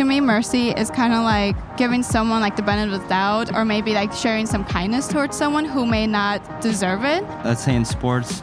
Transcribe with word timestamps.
To 0.00 0.06
me, 0.06 0.18
mercy 0.18 0.70
is 0.70 0.88
kind 0.88 1.12
of 1.12 1.24
like 1.24 1.76
giving 1.76 2.02
someone 2.02 2.40
like 2.40 2.56
the 2.56 2.62
benefit 2.62 2.94
of 2.94 3.02
the 3.02 3.08
doubt, 3.08 3.54
or 3.54 3.66
maybe 3.66 3.92
like 3.92 4.14
sharing 4.14 4.46
some 4.46 4.64
kindness 4.64 5.06
towards 5.06 5.36
someone 5.36 5.66
who 5.66 5.84
may 5.84 6.06
not 6.06 6.62
deserve 6.62 7.04
it. 7.04 7.22
Let's 7.44 7.62
say 7.62 7.76
in 7.76 7.84
sports, 7.84 8.42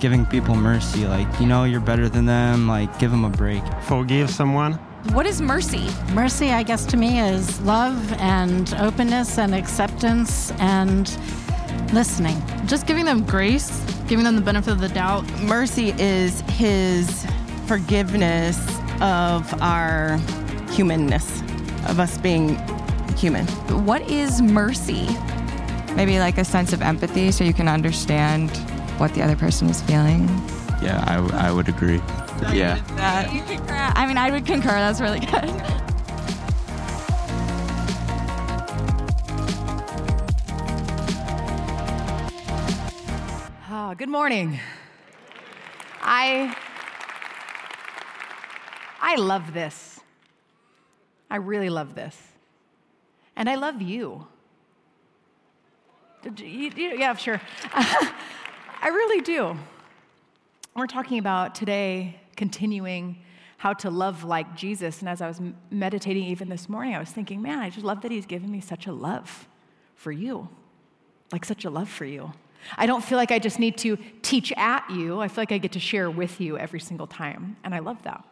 giving 0.00 0.24
people 0.24 0.54
mercy, 0.54 1.06
like, 1.06 1.28
you 1.38 1.44
know, 1.44 1.64
you're 1.64 1.82
better 1.82 2.08
than 2.08 2.24
them, 2.24 2.66
like, 2.66 2.98
give 2.98 3.10
them 3.10 3.26
a 3.26 3.28
break. 3.28 3.62
Forgive 3.82 4.30
someone. 4.30 4.72
What 5.12 5.26
is 5.26 5.42
mercy? 5.42 5.90
Mercy, 6.14 6.52
I 6.52 6.62
guess, 6.62 6.86
to 6.86 6.96
me 6.96 7.20
is 7.20 7.60
love 7.60 8.14
and 8.14 8.72
openness 8.76 9.36
and 9.36 9.54
acceptance 9.54 10.52
and 10.52 11.14
listening. 11.92 12.42
Just 12.64 12.86
giving 12.86 13.04
them 13.04 13.24
grace, 13.24 13.78
giving 14.08 14.24
them 14.24 14.36
the 14.36 14.40
benefit 14.40 14.72
of 14.72 14.80
the 14.80 14.88
doubt. 14.88 15.30
Mercy 15.42 15.90
is 15.98 16.40
his 16.52 17.26
forgiveness 17.66 18.58
of 19.02 19.52
our 19.60 20.18
humanness, 20.74 21.40
of 21.88 22.00
us 22.00 22.18
being 22.18 22.56
human. 23.16 23.46
What 23.86 24.02
is 24.10 24.42
mercy? 24.42 25.06
Maybe 25.94 26.18
like 26.18 26.38
a 26.38 26.44
sense 26.44 26.72
of 26.72 26.82
empathy 26.82 27.30
so 27.30 27.44
you 27.44 27.54
can 27.54 27.68
understand 27.68 28.50
what 28.98 29.14
the 29.14 29.22
other 29.22 29.36
person 29.36 29.68
is 29.70 29.80
feeling. 29.82 30.26
Yeah, 30.82 31.02
I, 31.06 31.14
w- 31.16 31.34
I 31.34 31.52
would 31.52 31.68
agree. 31.68 32.00
Yeah. 32.52 32.82
I 33.96 34.06
mean, 34.06 34.18
I 34.18 34.30
would 34.30 34.44
concur. 34.44 34.68
That's 34.68 35.00
really 35.00 35.20
good. 35.20 35.50
Oh, 43.70 43.94
good 43.96 44.08
morning. 44.08 44.58
I 46.02 46.54
I 49.00 49.14
love 49.16 49.52
this. 49.54 49.93
I 51.34 51.38
really 51.38 51.68
love 51.68 51.96
this. 51.96 52.16
And 53.34 53.50
I 53.50 53.56
love 53.56 53.82
you. 53.82 54.24
Yeah, 56.38 57.16
sure. 57.16 57.40
I 57.74 58.12
really 58.84 59.20
do. 59.20 59.56
We're 60.76 60.86
talking 60.86 61.18
about 61.18 61.56
today 61.56 62.20
continuing 62.36 63.18
how 63.56 63.72
to 63.72 63.90
love 63.90 64.22
like 64.22 64.54
Jesus. 64.54 65.00
And 65.00 65.08
as 65.08 65.20
I 65.20 65.26
was 65.26 65.40
meditating 65.72 66.22
even 66.22 66.48
this 66.48 66.68
morning, 66.68 66.94
I 66.94 67.00
was 67.00 67.10
thinking, 67.10 67.42
man, 67.42 67.58
I 67.58 67.68
just 67.68 67.84
love 67.84 68.02
that 68.02 68.12
he's 68.12 68.26
given 68.26 68.48
me 68.48 68.60
such 68.60 68.86
a 68.86 68.92
love 68.92 69.48
for 69.96 70.12
you, 70.12 70.48
like 71.32 71.44
such 71.44 71.64
a 71.64 71.70
love 71.70 71.88
for 71.88 72.04
you. 72.04 72.32
I 72.76 72.86
don't 72.86 73.02
feel 73.02 73.18
like 73.18 73.32
I 73.32 73.40
just 73.40 73.58
need 73.58 73.76
to 73.78 73.98
teach 74.22 74.52
at 74.56 74.88
you. 74.88 75.18
I 75.18 75.26
feel 75.26 75.42
like 75.42 75.50
I 75.50 75.58
get 75.58 75.72
to 75.72 75.80
share 75.80 76.08
with 76.08 76.40
you 76.40 76.56
every 76.58 76.78
single 76.78 77.08
time. 77.08 77.56
And 77.64 77.74
I 77.74 77.80
love 77.80 78.00
that. 78.04 78.24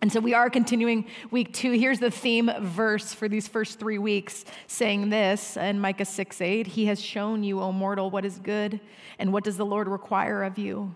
And 0.00 0.12
so 0.12 0.20
we 0.20 0.32
are 0.32 0.48
continuing 0.48 1.06
week 1.32 1.52
two. 1.52 1.72
Here's 1.72 1.98
the 1.98 2.10
theme 2.10 2.50
verse 2.60 3.12
for 3.12 3.28
these 3.28 3.48
first 3.48 3.80
three 3.80 3.98
weeks 3.98 4.44
saying 4.68 5.10
this 5.10 5.56
in 5.56 5.80
Micah 5.80 6.04
6 6.04 6.40
8. 6.40 6.68
He 6.68 6.86
has 6.86 7.02
shown 7.02 7.42
you, 7.42 7.60
O 7.60 7.72
mortal, 7.72 8.08
what 8.08 8.24
is 8.24 8.38
good, 8.38 8.80
and 9.18 9.32
what 9.32 9.42
does 9.42 9.56
the 9.56 9.66
Lord 9.66 9.88
require 9.88 10.44
of 10.44 10.56
you? 10.56 10.94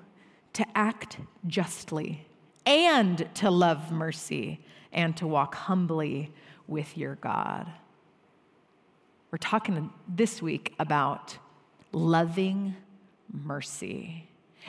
To 0.55 0.67
act 0.77 1.19
justly, 1.49 2.27
and 2.65 3.29
to 3.35 3.51
love 3.51 3.91
mercy, 3.91 4.61
and 4.93 5.17
to 5.17 5.27
walk 5.27 5.57
humbly 5.57 6.33
with 6.69 6.97
your 6.97 7.17
God. 7.17 7.73
We're 9.33 9.39
talking 9.39 9.91
this 10.07 10.41
week 10.41 10.75
about 10.79 11.39
loving 11.91 12.77
mercy. 13.33 14.29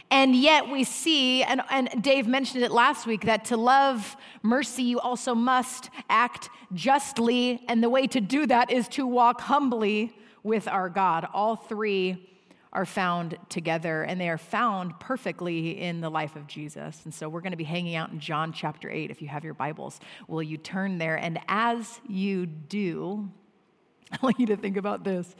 And 0.10 0.36
yet 0.36 0.70
we 0.70 0.84
see, 0.84 1.44
and, 1.44 1.62
and 1.70 1.90
Dave 2.02 2.28
mentioned 2.28 2.64
it 2.64 2.72
last 2.72 3.08
week, 3.08 3.26
that 3.26 3.46
to 3.46 3.58
love 3.58 4.16
mercy, 4.42 4.84
you 4.84 5.00
also 5.00 5.34
must 5.34 5.90
act 6.10 6.50
justly. 6.74 7.64
And 7.68 7.84
the 7.84 7.90
way 7.90 8.08
to 8.08 8.22
do 8.22 8.46
that 8.48 8.72
is 8.72 8.88
to 8.90 9.08
walk 9.08 9.42
humbly 9.42 10.16
with 10.44 10.68
our 10.68 10.90
God. 10.90 11.28
All 11.34 11.56
three 11.56 12.30
are 12.74 12.86
found 12.86 13.38
together, 13.50 14.04
and 14.04 14.20
they 14.20 14.30
are 14.30 14.38
found 14.38 15.00
perfectly 15.00 15.80
in 15.80 16.02
the 16.02 16.10
life 16.10 16.36
of 16.36 16.48
Jesus. 16.48 17.02
And 17.06 17.14
so 17.14 17.30
we're 17.30 17.42
going 17.42 17.52
to 17.52 17.58
be 17.58 17.64
hanging 17.64 17.96
out 17.96 18.12
in 18.12 18.20
John 18.20 18.52
chapter 18.52 18.90
8 18.90 19.12
if 19.12 19.22
you 19.22 19.28
have 19.28 19.44
your 19.44 19.54
Bibles. 19.54 20.00
Will 20.28 20.42
you 20.42 20.58
turn 20.58 20.98
there? 20.98 21.16
And 21.16 21.40
as 21.48 22.02
you 22.08 22.48
do, 22.48 23.30
I 24.12 24.18
want 24.22 24.40
you 24.40 24.48
to 24.48 24.58
think 24.58 24.78
about 24.78 25.04
this. 25.04 25.36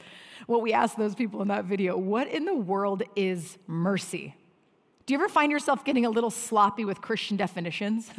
What 0.46 0.62
we 0.62 0.72
asked 0.72 0.96
those 0.96 1.14
people 1.14 1.42
in 1.42 1.48
that 1.48 1.64
video 1.64 1.96
what 1.96 2.28
in 2.28 2.44
the 2.44 2.54
world 2.54 3.02
is 3.16 3.58
mercy? 3.66 4.34
Do 5.06 5.12
you 5.12 5.18
ever 5.18 5.28
find 5.28 5.52
yourself 5.52 5.84
getting 5.84 6.06
a 6.06 6.10
little 6.10 6.30
sloppy 6.30 6.84
with 6.84 7.00
Christian 7.00 7.36
definitions? 7.36 8.10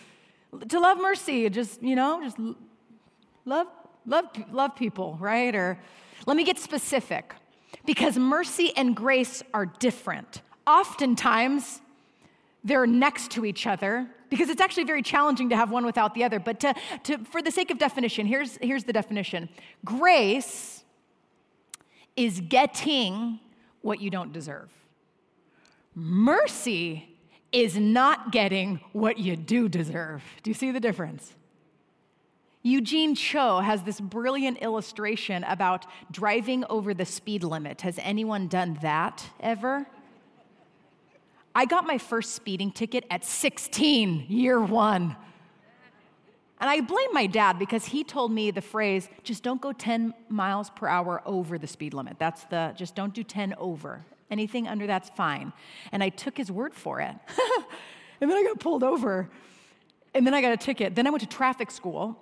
to 0.68 0.80
love 0.80 0.98
mercy, 0.98 1.48
just, 1.48 1.82
you 1.82 1.96
know, 1.96 2.20
just 2.22 2.38
love, 3.44 3.66
love, 4.04 4.26
love 4.52 4.76
people, 4.76 5.16
right? 5.18 5.54
Or 5.54 5.78
let 6.26 6.36
me 6.36 6.44
get 6.44 6.58
specific. 6.58 7.34
Because 7.86 8.18
mercy 8.18 8.72
and 8.76 8.94
grace 8.94 9.42
are 9.54 9.66
different. 9.66 10.42
Oftentimes, 10.66 11.80
they're 12.64 12.86
next 12.86 13.30
to 13.32 13.44
each 13.44 13.66
other 13.66 14.08
because 14.28 14.48
it's 14.48 14.60
actually 14.60 14.84
very 14.84 15.02
challenging 15.02 15.50
to 15.50 15.56
have 15.56 15.70
one 15.70 15.86
without 15.86 16.14
the 16.14 16.24
other. 16.24 16.40
But 16.40 16.60
to, 16.60 16.74
to, 17.04 17.18
for 17.18 17.40
the 17.40 17.50
sake 17.50 17.70
of 17.70 17.78
definition, 17.78 18.26
here's, 18.26 18.56
here's 18.60 18.84
the 18.84 18.92
definition 18.92 19.48
grace 19.84 20.82
is 22.16 22.40
getting 22.40 23.38
what 23.82 24.00
you 24.00 24.10
don't 24.10 24.32
deserve. 24.32 24.70
Mercy 25.98 27.08
is 27.52 27.78
not 27.78 28.30
getting 28.30 28.80
what 28.92 29.18
you 29.18 29.34
do 29.34 29.66
deserve. 29.66 30.22
Do 30.42 30.50
you 30.50 30.54
see 30.54 30.70
the 30.70 30.78
difference? 30.78 31.32
Eugene 32.62 33.14
Cho 33.14 33.60
has 33.60 33.82
this 33.82 33.98
brilliant 33.98 34.58
illustration 34.58 35.42
about 35.44 35.86
driving 36.10 36.64
over 36.68 36.92
the 36.92 37.06
speed 37.06 37.44
limit. 37.44 37.80
Has 37.80 37.98
anyone 38.02 38.46
done 38.46 38.76
that 38.82 39.24
ever? 39.40 39.86
I 41.54 41.64
got 41.64 41.86
my 41.86 41.96
first 41.96 42.34
speeding 42.34 42.72
ticket 42.72 43.04
at 43.10 43.24
16, 43.24 44.26
year 44.28 44.60
one. 44.60 45.16
And 46.60 46.68
I 46.68 46.82
blame 46.82 47.12
my 47.12 47.26
dad 47.26 47.58
because 47.58 47.86
he 47.86 48.04
told 48.04 48.32
me 48.32 48.50
the 48.50 48.60
phrase, 48.60 49.08
just 49.22 49.42
don't 49.42 49.62
go 49.62 49.72
10 49.72 50.12
miles 50.28 50.68
per 50.68 50.88
hour 50.88 51.22
over 51.24 51.56
the 51.56 51.66
speed 51.66 51.94
limit. 51.94 52.18
That's 52.18 52.44
the, 52.44 52.74
just 52.76 52.94
don't 52.94 53.14
do 53.14 53.22
10 53.22 53.54
over. 53.56 54.04
Anything 54.30 54.66
under 54.66 54.86
that's 54.86 55.08
fine. 55.10 55.52
And 55.92 56.02
I 56.02 56.08
took 56.08 56.36
his 56.36 56.50
word 56.50 56.74
for 56.74 57.00
it. 57.00 57.14
and 58.20 58.30
then 58.30 58.36
I 58.36 58.42
got 58.42 58.58
pulled 58.58 58.82
over. 58.82 59.30
And 60.14 60.26
then 60.26 60.34
I 60.34 60.40
got 60.40 60.52
a 60.52 60.56
ticket. 60.56 60.94
Then 60.94 61.06
I 61.06 61.10
went 61.10 61.22
to 61.22 61.28
traffic 61.28 61.70
school. 61.70 62.18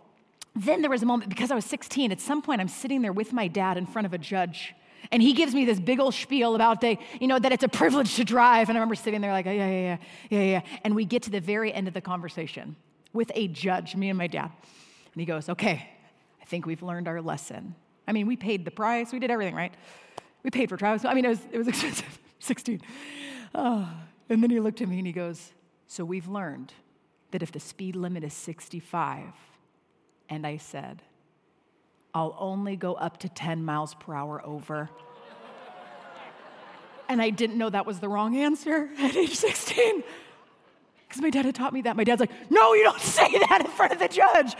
Then 0.54 0.82
there 0.82 0.90
was 0.90 1.02
a 1.02 1.06
moment, 1.06 1.30
because 1.30 1.50
I 1.50 1.54
was 1.54 1.64
16, 1.64 2.12
at 2.12 2.20
some 2.20 2.42
point 2.42 2.60
I'm 2.60 2.68
sitting 2.68 3.02
there 3.02 3.12
with 3.12 3.32
my 3.32 3.48
dad 3.48 3.76
in 3.76 3.86
front 3.86 4.06
of 4.06 4.12
a 4.12 4.18
judge. 4.18 4.74
And 5.10 5.22
he 5.22 5.32
gives 5.32 5.54
me 5.54 5.64
this 5.64 5.80
big 5.80 6.00
old 6.00 6.14
spiel 6.14 6.54
about 6.54 6.80
the, 6.80 6.96
you 7.20 7.26
know, 7.26 7.38
that 7.38 7.52
it's 7.52 7.64
a 7.64 7.68
privilege 7.68 8.14
to 8.16 8.24
drive. 8.24 8.68
And 8.68 8.78
I 8.78 8.80
remember 8.80 8.94
sitting 8.94 9.20
there 9.20 9.32
like, 9.32 9.46
yeah, 9.46 9.52
yeah, 9.52 9.66
yeah, 9.68 9.96
yeah, 10.30 10.40
yeah. 10.40 10.60
And 10.82 10.94
we 10.94 11.04
get 11.04 11.22
to 11.24 11.30
the 11.30 11.40
very 11.40 11.72
end 11.72 11.88
of 11.88 11.94
the 11.94 12.00
conversation 12.00 12.76
with 13.12 13.30
a 13.34 13.48
judge, 13.48 13.96
me 13.96 14.08
and 14.08 14.18
my 14.18 14.26
dad. 14.26 14.50
And 15.14 15.20
he 15.20 15.24
goes, 15.24 15.48
okay, 15.48 15.88
I 16.40 16.44
think 16.44 16.66
we've 16.66 16.82
learned 16.82 17.08
our 17.08 17.20
lesson. 17.20 17.74
I 18.06 18.12
mean, 18.12 18.26
we 18.26 18.36
paid 18.36 18.64
the 18.64 18.70
price, 18.70 19.12
we 19.12 19.18
did 19.18 19.30
everything, 19.30 19.54
right? 19.54 19.72
We 20.44 20.50
paid 20.50 20.68
for 20.68 20.76
Travis. 20.76 21.04
I 21.04 21.14
mean, 21.14 21.24
it 21.24 21.30
was, 21.30 21.40
it 21.50 21.58
was 21.58 21.68
expensive, 21.68 22.18
16. 22.38 22.80
Oh. 23.54 23.90
And 24.28 24.42
then 24.42 24.50
he 24.50 24.60
looked 24.60 24.80
at 24.80 24.88
me 24.88 24.98
and 24.98 25.06
he 25.06 25.12
goes, 25.12 25.52
So 25.88 26.04
we've 26.04 26.28
learned 26.28 26.72
that 27.32 27.42
if 27.42 27.50
the 27.50 27.60
speed 27.60 27.96
limit 27.96 28.22
is 28.22 28.32
65, 28.32 29.24
and 30.28 30.46
I 30.46 30.58
said, 30.58 31.02
I'll 32.14 32.36
only 32.38 32.76
go 32.76 32.94
up 32.94 33.18
to 33.18 33.28
10 33.28 33.64
miles 33.64 33.94
per 33.94 34.14
hour 34.14 34.44
over. 34.46 34.88
and 37.08 37.20
I 37.20 37.30
didn't 37.30 37.58
know 37.58 37.70
that 37.70 37.86
was 37.86 37.98
the 37.98 38.08
wrong 38.08 38.36
answer 38.36 38.88
at 38.98 39.16
age 39.16 39.34
16 39.34 40.04
because 41.08 41.22
my 41.22 41.30
dad 41.30 41.44
had 41.44 41.54
taught 41.54 41.72
me 41.72 41.82
that. 41.82 41.96
My 41.96 42.04
dad's 42.04 42.20
like, 42.20 42.32
No, 42.50 42.74
you 42.74 42.84
don't 42.84 43.00
say 43.00 43.38
that 43.38 43.62
in 43.64 43.70
front 43.70 43.92
of 43.92 43.98
the 43.98 44.08
judge. 44.08 44.54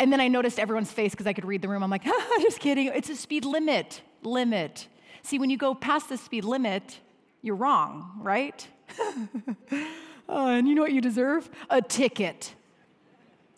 And 0.00 0.12
then 0.12 0.20
I 0.20 0.28
noticed 0.28 0.58
everyone's 0.58 0.90
face 0.90 1.12
because 1.12 1.26
I 1.26 1.32
could 1.32 1.44
read 1.44 1.62
the 1.62 1.68
room. 1.68 1.82
I'm 1.82 1.90
like, 1.90 2.04
just 2.40 2.60
kidding. 2.60 2.86
It's 2.86 3.10
a 3.10 3.16
speed 3.16 3.44
limit. 3.44 4.02
Limit. 4.22 4.88
See, 5.22 5.38
when 5.38 5.50
you 5.50 5.56
go 5.56 5.74
past 5.74 6.08
the 6.08 6.16
speed 6.16 6.44
limit, 6.44 7.00
you're 7.42 7.56
wrong, 7.56 8.18
right? 8.20 8.66
oh, 8.98 9.86
and 10.48 10.68
you 10.68 10.74
know 10.74 10.82
what 10.82 10.92
you 10.92 11.00
deserve? 11.00 11.48
A 11.70 11.80
ticket. 11.80 12.54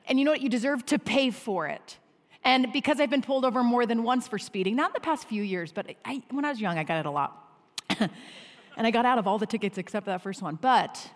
And 0.06 0.18
you 0.18 0.24
know 0.24 0.30
what 0.30 0.42
you 0.42 0.48
deserve? 0.48 0.84
To 0.86 0.98
pay 0.98 1.30
for 1.30 1.66
it. 1.66 1.98
And 2.44 2.72
because 2.72 3.00
I've 3.00 3.10
been 3.10 3.22
pulled 3.22 3.44
over 3.44 3.64
more 3.64 3.86
than 3.86 4.04
once 4.04 4.28
for 4.28 4.38
speeding, 4.38 4.76
not 4.76 4.90
in 4.90 4.94
the 4.94 5.00
past 5.00 5.26
few 5.26 5.42
years, 5.42 5.72
but 5.72 5.86
I, 6.04 6.22
when 6.30 6.44
I 6.44 6.50
was 6.50 6.60
young, 6.60 6.78
I 6.78 6.84
got 6.84 7.00
it 7.00 7.06
a 7.06 7.10
lot. 7.10 7.42
and 7.98 8.10
I 8.76 8.92
got 8.92 9.04
out 9.04 9.18
of 9.18 9.26
all 9.26 9.38
the 9.38 9.46
tickets 9.46 9.78
except 9.78 10.06
that 10.06 10.22
first 10.22 10.42
one. 10.42 10.54
But 10.54 11.10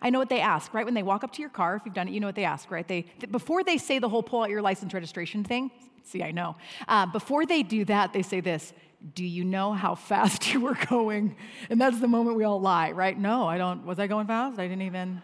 I 0.00 0.10
know 0.10 0.18
what 0.18 0.28
they 0.28 0.40
ask, 0.40 0.74
right? 0.74 0.84
When 0.84 0.94
they 0.94 1.02
walk 1.02 1.24
up 1.24 1.32
to 1.32 1.40
your 1.40 1.50
car, 1.50 1.76
if 1.76 1.82
you've 1.84 1.94
done 1.94 2.08
it, 2.08 2.12
you 2.12 2.20
know 2.20 2.26
what 2.26 2.36
they 2.36 2.44
ask, 2.44 2.70
right? 2.70 2.86
They, 2.86 3.06
before 3.30 3.64
they 3.64 3.78
say 3.78 3.98
the 3.98 4.08
whole 4.08 4.22
pull 4.22 4.42
out 4.42 4.50
your 4.50 4.62
license 4.62 4.92
registration 4.92 5.42
thing, 5.42 5.70
see, 6.04 6.22
I 6.22 6.32
know. 6.32 6.56
Uh, 6.86 7.06
before 7.06 7.46
they 7.46 7.62
do 7.62 7.84
that, 7.86 8.12
they 8.12 8.22
say 8.22 8.40
this 8.40 8.72
Do 9.14 9.24
you 9.24 9.44
know 9.44 9.72
how 9.72 9.94
fast 9.94 10.52
you 10.52 10.60
were 10.60 10.76
going? 10.88 11.36
And 11.70 11.80
that's 11.80 11.98
the 11.98 12.08
moment 12.08 12.36
we 12.36 12.44
all 12.44 12.60
lie, 12.60 12.92
right? 12.92 13.18
No, 13.18 13.46
I 13.46 13.58
don't. 13.58 13.86
Was 13.86 13.98
I 13.98 14.06
going 14.06 14.26
fast? 14.26 14.58
I 14.58 14.68
didn't 14.68 14.82
even. 14.82 15.22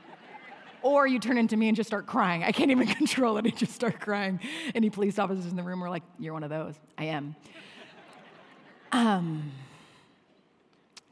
Or 0.80 1.06
you 1.06 1.20
turn 1.20 1.38
into 1.38 1.56
me 1.56 1.68
and 1.68 1.76
just 1.76 1.88
start 1.88 2.06
crying. 2.06 2.42
I 2.42 2.50
can't 2.50 2.72
even 2.72 2.88
control 2.98 3.36
it. 3.36 3.46
I 3.46 3.50
just 3.50 3.72
start 3.72 4.00
crying. 4.00 4.40
Any 4.74 4.90
police 4.90 5.18
officers 5.18 5.46
in 5.46 5.54
the 5.54 5.62
room 5.62 5.82
are 5.84 5.90
like, 5.90 6.02
You're 6.18 6.32
one 6.32 6.44
of 6.44 6.50
those. 6.50 6.74
I 6.98 7.04
am. 7.04 7.36
Um, 8.90 9.52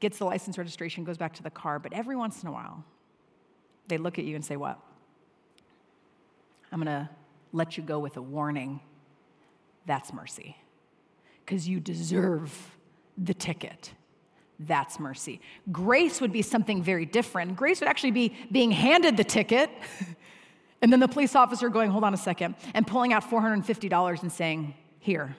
gets 0.01 0.19
the 0.19 0.25
license 0.25 0.59
registration, 0.59 1.05
goes 1.05 1.19
back 1.19 1.35
to 1.35 1.43
the 1.43 1.51
car, 1.51 1.79
but 1.79 1.93
every 1.93 2.17
once 2.17 2.43
in 2.43 2.49
a 2.49 2.53
while, 2.53 2.85
they 3.91 3.99
look 3.99 4.19
at 4.19 4.25
you 4.25 4.35
and 4.35 4.45
say, 4.45 4.57
What? 4.57 4.79
I'm 6.73 6.79
gonna 6.79 7.11
let 7.53 7.77
you 7.77 7.83
go 7.83 7.99
with 7.99 8.17
a 8.17 8.23
warning. 8.23 8.81
That's 9.87 10.13
mercy. 10.13 10.57
Because 11.45 11.69
you 11.69 11.81
deserve 11.81 12.77
the 13.19 13.35
ticket. 13.35 13.93
That's 14.61 15.01
mercy. 15.01 15.41
Grace 15.73 16.21
would 16.21 16.33
be 16.33 16.43
something 16.43 16.83
very 16.83 17.07
different. 17.07 17.57
Grace 17.57 17.81
would 17.81 17.89
actually 17.89 18.11
be 18.11 18.37
being 18.53 18.71
handed 18.71 19.17
the 19.17 19.25
ticket, 19.25 19.71
and 20.83 20.93
then 20.93 21.01
the 21.01 21.09
police 21.09 21.35
officer 21.35 21.69
going, 21.69 21.91
Hold 21.91 22.05
on 22.05 22.15
a 22.15 22.19
second, 22.19 22.55
and 22.75 22.87
pulling 22.87 23.13
out 23.13 23.25
$450 23.25 24.23
and 24.23 24.33
saying, 24.33 24.75
Here, 24.99 25.37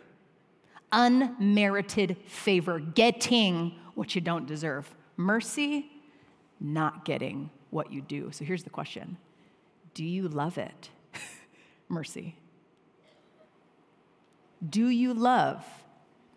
unmerited 0.92 2.18
favor, 2.28 2.80
getting 2.80 3.76
what 3.96 4.16
you 4.16 4.22
don't 4.22 4.48
deserve. 4.48 4.94
Mercy, 5.18 5.92
not 6.60 7.06
getting 7.06 7.50
what 7.72 7.92
you 7.92 8.02
do. 8.02 8.30
So 8.32 8.46
here's 8.46 8.64
the 8.64 8.70
question 8.70 9.18
Do 9.96 10.04
you 10.04 10.28
love 10.28 10.58
it? 10.58 10.90
Mercy. 11.90 12.36
Do 14.68 14.90
you 14.90 15.16
love 15.16 15.66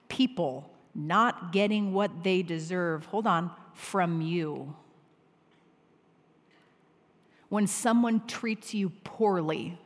people 0.09 0.71
not 0.95 1.53
getting 1.53 1.93
what 1.93 2.25
they 2.25 2.41
deserve? 2.41 3.05
Hold 3.07 3.27
on, 3.27 3.51
from 3.75 4.23
you. 4.23 4.75
When 7.51 7.67
someone 7.67 8.27
treats 8.27 8.73
you 8.73 8.91
poorly, 9.05 9.79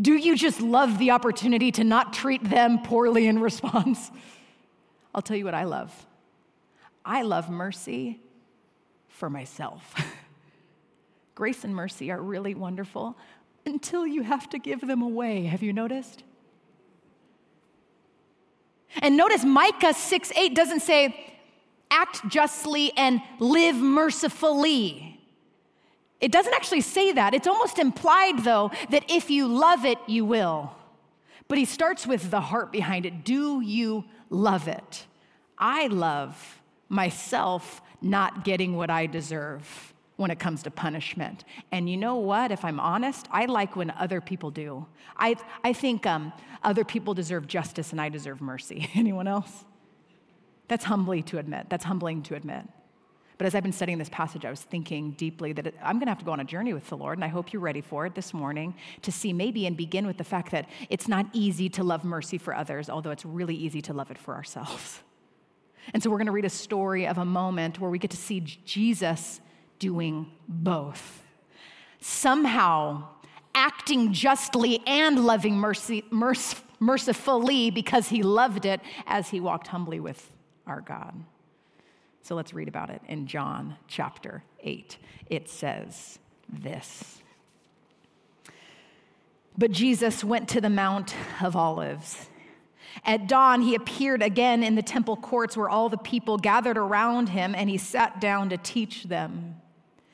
do 0.00 0.14
you 0.14 0.36
just 0.36 0.60
love 0.60 0.98
the 0.98 1.10
opportunity 1.10 1.72
to 1.72 1.84
not 1.84 2.12
treat 2.12 2.42
them 2.48 2.82
poorly 2.82 3.26
in 3.26 3.40
response? 3.40 4.10
I'll 5.14 5.22
tell 5.22 5.36
you 5.36 5.44
what 5.44 5.54
I 5.54 5.64
love. 5.64 6.06
I 7.04 7.22
love 7.22 7.50
mercy 7.50 8.20
for 9.08 9.28
myself. 9.28 9.94
Grace 11.34 11.64
and 11.64 11.74
mercy 11.74 12.10
are 12.10 12.20
really 12.20 12.54
wonderful 12.54 13.16
until 13.66 14.06
you 14.06 14.22
have 14.22 14.48
to 14.50 14.58
give 14.58 14.80
them 14.80 15.02
away. 15.02 15.44
Have 15.44 15.62
you 15.62 15.72
noticed? 15.72 16.22
And 19.00 19.16
notice 19.16 19.44
Micah 19.44 19.94
6 19.94 20.32
8 20.36 20.54
doesn't 20.54 20.80
say, 20.80 21.32
act 21.90 22.28
justly 22.28 22.92
and 22.96 23.20
live 23.38 23.76
mercifully. 23.76 25.20
It 26.20 26.30
doesn't 26.30 26.54
actually 26.54 26.80
say 26.80 27.12
that. 27.12 27.34
It's 27.34 27.46
almost 27.46 27.78
implied, 27.78 28.44
though, 28.44 28.70
that 28.90 29.10
if 29.10 29.30
you 29.30 29.48
love 29.48 29.84
it, 29.84 29.98
you 30.06 30.24
will. 30.24 30.74
But 31.48 31.58
he 31.58 31.64
starts 31.64 32.06
with 32.06 32.30
the 32.30 32.40
heart 32.40 32.72
behind 32.72 33.04
it. 33.04 33.24
Do 33.24 33.60
you 33.60 34.04
love 34.30 34.68
it? 34.68 35.06
I 35.58 35.88
love 35.88 36.62
myself 36.88 37.82
not 38.00 38.44
getting 38.44 38.76
what 38.76 38.90
I 38.90 39.06
deserve 39.06 39.93
when 40.16 40.30
it 40.30 40.38
comes 40.38 40.62
to 40.62 40.70
punishment. 40.70 41.44
And 41.72 41.88
you 41.88 41.96
know 41.96 42.16
what? 42.16 42.52
If 42.52 42.64
I'm 42.64 42.78
honest, 42.78 43.26
I 43.30 43.46
like 43.46 43.74
when 43.74 43.90
other 43.90 44.20
people 44.20 44.50
do. 44.50 44.86
I, 45.16 45.36
I 45.64 45.72
think 45.72 46.06
um, 46.06 46.32
other 46.62 46.84
people 46.84 47.14
deserve 47.14 47.46
justice 47.46 47.90
and 47.92 48.00
I 48.00 48.08
deserve 48.08 48.40
mercy. 48.40 48.88
Anyone 48.94 49.26
else? 49.26 49.64
That's 50.68 50.84
humbly 50.84 51.22
to 51.22 51.38
admit. 51.38 51.66
That's 51.68 51.84
humbling 51.84 52.22
to 52.24 52.36
admit. 52.36 52.64
But 53.36 53.48
as 53.48 53.54
I've 53.56 53.64
been 53.64 53.72
studying 53.72 53.98
this 53.98 54.08
passage, 54.08 54.44
I 54.44 54.50
was 54.50 54.60
thinking 54.60 55.10
deeply 55.12 55.52
that 55.54 55.66
it, 55.66 55.74
I'm 55.82 55.96
going 55.96 56.06
to 56.06 56.10
have 56.10 56.20
to 56.20 56.24
go 56.24 56.30
on 56.30 56.38
a 56.38 56.44
journey 56.44 56.72
with 56.72 56.88
the 56.88 56.96
Lord, 56.96 57.18
and 57.18 57.24
I 57.24 57.28
hope 57.28 57.52
you're 57.52 57.60
ready 57.60 57.80
for 57.80 58.06
it 58.06 58.14
this 58.14 58.32
morning 58.32 58.76
to 59.02 59.10
see 59.10 59.32
maybe 59.32 59.66
and 59.66 59.76
begin 59.76 60.06
with 60.06 60.18
the 60.18 60.24
fact 60.24 60.52
that 60.52 60.68
it's 60.88 61.08
not 61.08 61.26
easy 61.32 61.68
to 61.70 61.82
love 61.82 62.04
mercy 62.04 62.38
for 62.38 62.54
others, 62.54 62.88
although 62.88 63.10
it's 63.10 63.24
really 63.24 63.56
easy 63.56 63.82
to 63.82 63.92
love 63.92 64.12
it 64.12 64.18
for 64.18 64.34
ourselves. 64.34 65.00
And 65.92 66.02
so 66.02 66.10
we're 66.10 66.18
going 66.18 66.26
to 66.26 66.32
read 66.32 66.44
a 66.44 66.50
story 66.50 67.06
of 67.06 67.18
a 67.18 67.24
moment 67.24 67.80
where 67.80 67.90
we 67.90 67.98
get 67.98 68.12
to 68.12 68.16
see 68.16 68.40
Jesus 68.40 69.40
doing 69.84 70.32
both. 70.48 71.22
Somehow, 72.00 73.06
acting 73.54 74.14
justly 74.14 74.80
and 74.86 75.26
loving 75.26 75.56
mercy, 75.56 76.02
merc- 76.10 76.62
mercifully 76.80 77.70
because 77.70 78.08
he 78.08 78.22
loved 78.22 78.64
it 78.64 78.80
as 79.06 79.28
he 79.28 79.40
walked 79.40 79.66
humbly 79.66 80.00
with 80.00 80.32
our 80.66 80.80
God. 80.80 81.22
So 82.22 82.34
let's 82.34 82.54
read 82.54 82.66
about 82.66 82.88
it 82.88 83.02
in 83.08 83.26
John 83.26 83.76
chapter 83.86 84.42
8. 84.60 84.96
It 85.28 85.50
says 85.50 86.18
this 86.48 87.20
But 89.58 89.70
Jesus 89.70 90.24
went 90.24 90.48
to 90.48 90.62
the 90.62 90.70
Mount 90.70 91.14
of 91.42 91.54
Olives. 91.54 92.30
At 93.04 93.28
dawn, 93.28 93.60
he 93.60 93.74
appeared 93.74 94.22
again 94.22 94.62
in 94.62 94.76
the 94.76 94.82
temple 94.82 95.16
courts 95.16 95.58
where 95.58 95.68
all 95.68 95.90
the 95.90 95.98
people 95.98 96.38
gathered 96.38 96.78
around 96.78 97.28
him, 97.28 97.54
and 97.54 97.68
he 97.68 97.76
sat 97.76 98.20
down 98.20 98.48
to 98.48 98.56
teach 98.56 99.04
them. 99.04 99.56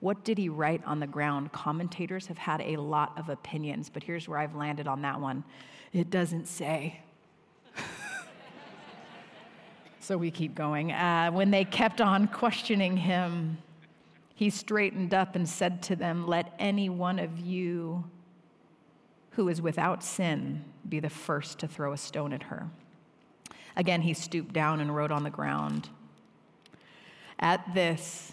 What 0.00 0.24
did 0.24 0.38
he 0.38 0.48
write 0.48 0.82
on 0.84 1.00
the 1.00 1.06
ground? 1.06 1.52
Commentators 1.52 2.26
have 2.26 2.38
had 2.38 2.60
a 2.60 2.76
lot 2.76 3.18
of 3.18 3.28
opinions, 3.28 3.90
but 3.90 4.02
here's 4.02 4.28
where 4.28 4.38
I've 4.38 4.54
landed 4.54 4.86
on 4.86 5.02
that 5.02 5.20
one. 5.20 5.44
It 5.92 6.10
doesn't 6.10 6.46
say. 6.46 7.00
so 10.00 10.16
we 10.16 10.30
keep 10.30 10.54
going. 10.54 10.92
Uh, 10.92 11.30
when 11.32 11.50
they 11.50 11.64
kept 11.64 12.00
on 12.00 12.28
questioning 12.28 12.96
him, 12.96 13.58
he 14.34 14.50
straightened 14.50 15.14
up 15.14 15.34
and 15.34 15.48
said 15.48 15.82
to 15.84 15.96
them, 15.96 16.28
Let 16.28 16.54
any 16.60 16.88
one 16.88 17.18
of 17.18 17.40
you 17.40 18.04
who 19.30 19.48
is 19.48 19.60
without 19.60 20.04
sin 20.04 20.64
be 20.88 21.00
the 21.00 21.10
first 21.10 21.58
to 21.58 21.66
throw 21.66 21.92
a 21.92 21.96
stone 21.96 22.32
at 22.32 22.44
her. 22.44 22.68
Again, 23.76 24.02
he 24.02 24.14
stooped 24.14 24.52
down 24.52 24.80
and 24.80 24.94
wrote 24.94 25.10
on 25.10 25.24
the 25.24 25.30
ground. 25.30 25.88
At 27.40 27.74
this, 27.74 28.32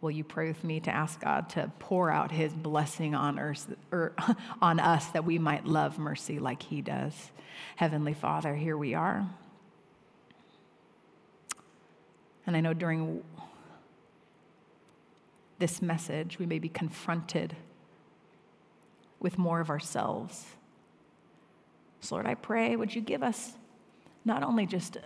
Will 0.00 0.10
you 0.10 0.24
pray 0.24 0.48
with 0.48 0.64
me 0.64 0.80
to 0.80 0.90
ask 0.90 1.20
God 1.20 1.50
to 1.50 1.70
pour 1.78 2.10
out 2.10 2.32
his 2.32 2.54
blessing 2.54 3.14
on, 3.14 3.38
earth, 3.38 3.74
or 3.92 4.14
er, 4.16 4.36
on 4.62 4.80
us 4.80 5.06
that 5.08 5.24
we 5.24 5.38
might 5.38 5.66
love 5.66 5.98
mercy 5.98 6.38
like 6.38 6.62
he 6.62 6.80
does? 6.80 7.32
Heavenly 7.76 8.14
Father, 8.14 8.54
here 8.54 8.78
we 8.78 8.94
are. 8.94 9.28
And 12.46 12.56
I 12.56 12.60
know 12.60 12.72
during 12.72 13.22
this 15.58 15.82
message, 15.82 16.38
we 16.38 16.46
may 16.46 16.58
be 16.58 16.70
confronted 16.70 17.54
with 19.20 19.36
more 19.36 19.60
of 19.60 19.68
ourselves. 19.68 20.46
So, 22.00 22.14
Lord, 22.14 22.26
I 22.26 22.34
pray, 22.34 22.74
would 22.74 22.94
you 22.94 23.02
give 23.02 23.22
us 23.22 23.52
not 24.24 24.42
only 24.42 24.64
just 24.64 24.96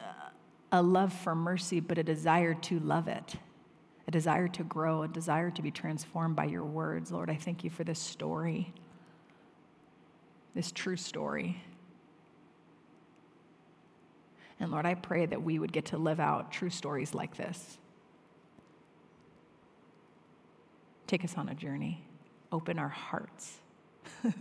a 0.71 0.81
love 0.81 1.13
for 1.13 1.35
mercy, 1.35 1.81
but 1.81 1.99
a 1.99 2.05
desire 2.05 2.55
to 2.55 2.79
love 2.79 3.09
it 3.09 3.35
a 4.07 4.11
desire 4.11 4.49
to 4.49 4.65
grow, 4.65 5.03
a 5.03 5.09
desire 5.09 5.51
to 5.51 5.63
be 5.63 5.71
transformed 5.71 6.37
by 6.37 6.45
your 6.45 6.65
words. 6.65 7.11
Lord, 7.11 7.31
I 7.31 7.37
thank 7.37 7.65
you 7.65 7.71
for 7.71 7.85
this 7.85 7.99
story, 7.99 8.73
this 10.55 10.73
true 10.73 10.97
story. 10.97 11.63
And 14.61 14.71
Lord, 14.71 14.87
I 14.87 14.95
pray 14.95 15.27
that 15.27 15.43
we 15.43 15.59
would 15.59 15.73
get 15.73 15.87
to 15.87 15.99
live 15.99 16.21
out 16.21 16.53
true 16.53 16.71
stories 16.71 17.15
like 17.15 17.37
this. 17.37 17.79
Take 21.07 21.25
us 21.25 21.37
on 21.37 21.49
a 21.49 21.55
journey, 21.55 22.05
open 22.53 22.79
our 22.79 22.89
hearts 22.89 23.59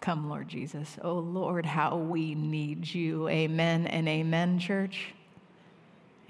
Come, 0.00 0.28
Lord 0.28 0.48
Jesus. 0.48 0.96
Oh, 1.02 1.18
Lord, 1.18 1.66
how 1.66 1.96
we 1.96 2.34
need 2.34 2.92
you. 2.92 3.28
Amen 3.28 3.86
and 3.86 4.08
amen, 4.08 4.58
church. 4.58 5.14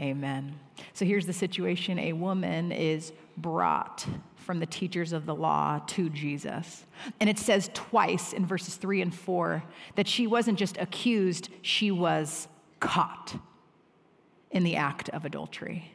Amen. 0.00 0.58
So 0.92 1.04
here's 1.04 1.26
the 1.26 1.32
situation 1.32 1.98
a 1.98 2.12
woman 2.12 2.70
is 2.70 3.12
brought 3.36 4.06
from 4.36 4.60
the 4.60 4.66
teachers 4.66 5.12
of 5.12 5.26
the 5.26 5.34
law 5.34 5.80
to 5.86 6.10
Jesus. 6.10 6.84
And 7.18 7.28
it 7.30 7.38
says 7.38 7.70
twice 7.74 8.32
in 8.32 8.46
verses 8.46 8.76
three 8.76 9.00
and 9.00 9.14
four 9.14 9.64
that 9.94 10.06
she 10.06 10.26
wasn't 10.26 10.58
just 10.58 10.76
accused, 10.76 11.48
she 11.62 11.90
was 11.90 12.46
caught 12.78 13.36
in 14.50 14.64
the 14.64 14.76
act 14.76 15.08
of 15.10 15.24
adultery. 15.24 15.92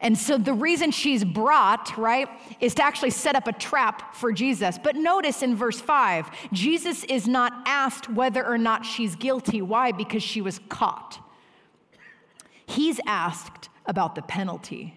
And 0.00 0.16
so 0.16 0.38
the 0.38 0.52
reason 0.52 0.90
she's 0.90 1.24
brought, 1.24 1.96
right, 1.96 2.28
is 2.60 2.74
to 2.74 2.84
actually 2.84 3.10
set 3.10 3.34
up 3.34 3.48
a 3.48 3.52
trap 3.52 4.14
for 4.14 4.30
Jesus. 4.30 4.78
But 4.78 4.94
notice 4.94 5.42
in 5.42 5.56
verse 5.56 5.80
5, 5.80 6.30
Jesus 6.52 7.02
is 7.04 7.26
not 7.26 7.52
asked 7.66 8.08
whether 8.08 8.46
or 8.46 8.58
not 8.58 8.86
she's 8.86 9.16
guilty. 9.16 9.60
Why? 9.60 9.90
Because 9.90 10.22
she 10.22 10.40
was 10.40 10.60
caught. 10.68 11.18
He's 12.68 13.00
asked 13.06 13.70
about 13.86 14.14
the 14.14 14.20
penalty. 14.20 14.94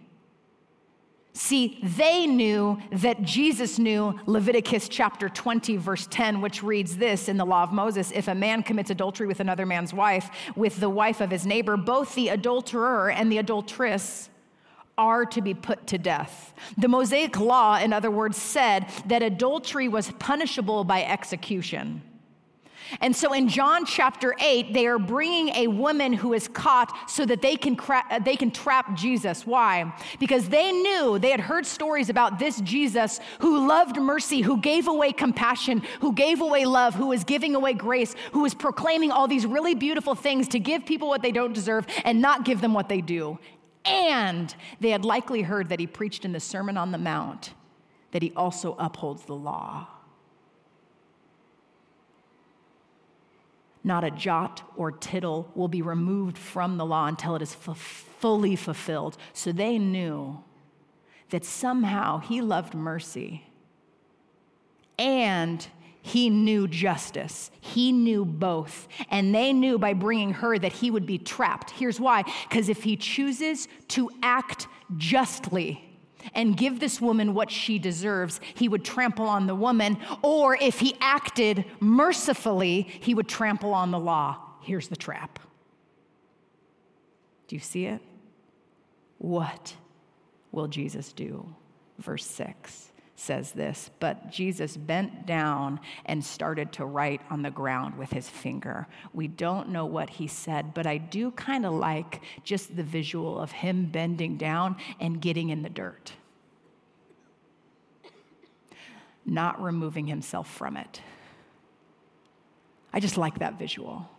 See, 1.34 1.80
they 1.82 2.28
knew 2.28 2.78
that 2.92 3.22
Jesus 3.22 3.80
knew 3.80 4.20
Leviticus 4.25 4.90
chapter 4.90 5.30
20, 5.30 5.78
verse 5.78 6.06
10, 6.12 6.42
which 6.42 6.62
reads 6.62 6.98
this 6.98 7.30
in 7.30 7.38
the 7.38 7.46
law 7.46 7.63
of 7.63 7.72
Moses 7.72 8.12
If 8.13 8.28
a 8.28 8.36
man 8.36 8.62
commits 8.62 8.90
adultery 8.90 9.25
with 9.25 9.40
another 9.40 9.66
man's 9.66 9.94
wife, 9.94 10.30
with 10.58 10.82
the 10.82 10.90
wife 10.90 11.22
of 11.22 11.32
his 11.32 11.46
neighbor, 11.46 11.78
both 11.78 12.13
the 12.13 12.28
adulterer 12.28 13.10
and 13.10 13.32
the 13.32 13.38
adulteress 13.38 14.30
are 14.98 15.25
to 15.28 15.42
be 15.42 15.54
put 15.54 15.88
to 15.88 15.98
death. 15.98 16.54
The 16.78 16.90
Mosaic 16.90 17.40
law, 17.40 17.78
in 17.78 17.94
other 17.94 18.12
words, 18.12 18.36
said 18.36 18.88
that 19.06 19.24
adultery 19.24 19.88
was 19.88 20.12
punishable 20.20 20.84
by 20.84 21.04
execution. 21.04 22.01
And 23.00 23.16
so 23.16 23.34
in 23.34 23.48
John 23.48 23.86
chapter 23.86 24.36
8, 24.40 24.74
they 24.74 24.86
are 24.88 25.00
bringing 25.00 25.50
a 25.56 25.68
woman 25.68 26.14
who 26.14 26.34
is 26.34 26.48
caught 26.48 27.10
so 27.10 27.26
that 27.26 27.42
they 27.42 27.56
can, 27.56 27.76
cra- 27.76 28.04
uh, 28.10 28.20
they 28.20 28.36
can 28.36 28.52
trap 28.52 28.96
Jesus. 28.96 29.46
Why? 29.46 29.94
Because 30.20 30.50
they 30.50 30.72
knew, 30.72 31.18
they 31.20 31.32
had 31.32 31.40
heard 31.40 31.66
stories 31.66 32.10
about 32.10 32.40
this 32.40 32.60
Jesus 32.62 33.20
who 33.40 33.68
loved 33.68 33.98
mercy, 33.98 34.42
who 34.42 34.60
gave 34.60 34.88
away 34.88 35.14
compassion, 35.14 35.82
who 36.02 36.14
gave 36.14 36.42
away 36.42 36.66
love, 36.66 36.96
who 36.96 37.08
was 37.08 37.24
giving 37.24 37.56
away 37.56 37.74
grace, 37.74 38.16
who 38.34 38.42
was 38.42 38.54
proclaiming 38.54 39.12
all 39.12 39.28
these 39.28 39.46
really 39.46 39.76
beautiful 39.76 40.16
things 40.16 40.48
to 40.50 40.60
give 40.60 40.86
people 40.86 41.08
what 41.08 41.22
they 41.22 41.32
don't 41.32 41.54
deserve 41.54 41.86
and 42.04 42.22
not 42.22 42.46
give 42.46 42.62
them 42.62 42.74
what 42.74 42.90
they 42.90 43.02
do. 43.02 43.40
And 43.86 44.54
they 44.80 44.90
had 44.90 45.06
likely 45.06 45.42
heard 45.42 45.70
that 45.70 45.80
he 45.80 45.88
preached 45.88 46.26
in 46.26 46.34
the 46.34 46.40
Sermon 46.40 46.78
on 46.78 46.92
the 46.92 46.98
Mount 46.98 47.54
that 48.12 48.22
he 48.22 48.32
also 48.36 48.76
upholds 48.78 49.24
the 49.24 49.36
law. 49.36 49.88
Not 53.84 54.04
a 54.04 54.12
jot 54.12 54.62
or 54.76 54.92
tittle 54.92 55.52
will 55.56 55.68
be 55.68 55.82
removed 55.82 56.38
from 56.38 56.78
the 56.78 56.86
law 56.86 57.08
until 57.08 57.36
it 57.36 57.42
is 57.42 57.56
f- 57.68 57.78
fully 58.20 58.56
fulfilled. 58.56 59.18
So 59.34 59.52
they 59.52 59.80
knew 59.80 60.44
that 61.30 61.46
somehow 61.46 62.20
he 62.20 62.42
loved 62.42 62.76
mercy 62.76 63.48
and 65.00 65.68
he 66.04 66.30
knew 66.30 66.68
justice. 66.68 67.52
He 67.60 67.92
knew 67.92 68.26
both. 68.26 68.88
And 69.10 69.34
they 69.34 69.54
knew 69.54 69.78
by 69.78 69.94
bringing 69.94 70.34
her 70.34 70.58
that 70.58 70.74
he 70.74 70.92
would 70.92 71.06
be 71.06 71.18
trapped. 71.18 71.72
Here's 71.72 72.00
why 72.00 72.24
because 72.50 72.70
if 72.70 72.84
he 72.84 72.96
chooses 72.96 73.68
to 73.90 74.10
act 74.22 74.68
justly, 74.98 75.91
and 76.34 76.58
give 76.58 76.80
this 76.80 77.01
woman 77.01 77.34
what 77.34 77.51
she 77.51 77.80
deserves, 77.80 78.40
he 78.54 78.68
would 78.68 78.84
trample 78.84 79.25
on 79.25 79.48
the 79.48 79.56
woman. 79.56 79.98
Or 80.22 80.56
if 80.56 80.80
he 80.80 80.96
acted 81.01 81.66
mercifully, 81.80 82.82
he 82.82 83.13
would 83.13 83.28
trample 83.28 83.74
on 83.74 83.92
the 83.92 84.00
law. 84.00 84.38
Here's 84.62 84.88
the 84.88 84.96
trap. 84.96 85.40
Do 87.48 87.56
you 87.56 87.62
see 87.62 87.86
it? 87.86 88.01
What 89.18 89.75
will 90.51 90.68
Jesus 90.68 91.13
do? 91.13 91.54
Verse 92.00 92.25
6 92.25 92.91
says 93.22 93.51
this, 93.51 93.92
but 94.00 94.32
Jesus 94.32 94.75
bent 94.75 95.28
down 95.28 95.80
and 96.06 96.24
started 96.25 96.72
to 96.74 96.86
write 96.86 97.22
on 97.30 97.44
the 97.44 97.51
ground 97.51 97.98
with 97.98 98.12
his 98.12 98.28
finger. 98.28 98.88
We 99.13 99.28
don't 99.28 99.70
know 99.70 99.86
what 99.86 100.10
he 100.10 100.28
said, 100.28 100.74
but 100.74 100.88
I 100.88 100.98
do 100.98 101.32
kind 101.32 101.66
of 101.66 101.74
like 101.74 102.22
just 102.44 102.75
the 102.75 102.84
visual 102.84 103.40
of 103.40 103.51
him 103.51 103.86
bending 103.86 104.38
down 104.38 104.75
and 105.00 105.22
getting 105.22 105.50
in 105.50 105.62
the 105.62 105.70
dirt, 105.70 106.13
not 109.25 109.62
removing 109.62 110.08
himself 110.08 110.51
from 110.51 110.75
it. 110.75 111.01
I 112.92 113.00
just 113.00 113.18
like 113.18 113.40
that 113.40 113.60
visual. 113.60 114.10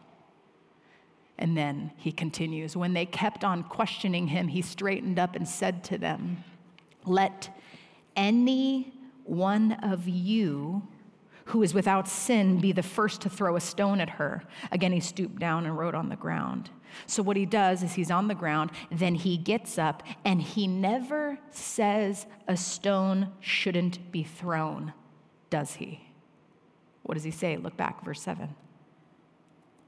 And 1.38 1.56
then 1.56 1.90
he 1.96 2.12
continues 2.12 2.76
When 2.76 2.94
they 2.94 3.06
kept 3.06 3.42
on 3.42 3.64
questioning 3.64 4.28
him, 4.28 4.46
he 4.46 4.62
straightened 4.62 5.18
up 5.18 5.34
and 5.34 5.48
said 5.48 5.82
to 5.84 5.98
them, 5.98 6.44
Let 7.04 7.50
any 8.16 8.92
one 9.24 9.72
of 9.82 10.08
you 10.08 10.86
who 11.46 11.62
is 11.62 11.74
without 11.74 12.08
sin 12.08 12.60
be 12.60 12.72
the 12.72 12.82
first 12.82 13.20
to 13.22 13.28
throw 13.28 13.56
a 13.56 13.60
stone 13.60 14.00
at 14.00 14.10
her. 14.10 14.42
Again, 14.70 14.92
he 14.92 15.00
stooped 15.00 15.38
down 15.38 15.66
and 15.66 15.76
wrote 15.76 15.94
on 15.94 16.08
the 16.08 16.16
ground. 16.16 16.70
So, 17.06 17.22
what 17.22 17.36
he 17.36 17.46
does 17.46 17.82
is 17.82 17.94
he's 17.94 18.10
on 18.10 18.28
the 18.28 18.34
ground, 18.34 18.70
then 18.90 19.14
he 19.14 19.36
gets 19.36 19.78
up, 19.78 20.02
and 20.24 20.42
he 20.42 20.66
never 20.66 21.38
says 21.50 22.26
a 22.46 22.56
stone 22.56 23.32
shouldn't 23.40 24.12
be 24.12 24.22
thrown, 24.22 24.92
does 25.48 25.74
he? 25.74 26.06
What 27.02 27.14
does 27.14 27.24
he 27.24 27.30
say? 27.30 27.56
Look 27.56 27.76
back, 27.76 28.04
verse 28.04 28.20
7. 28.20 28.54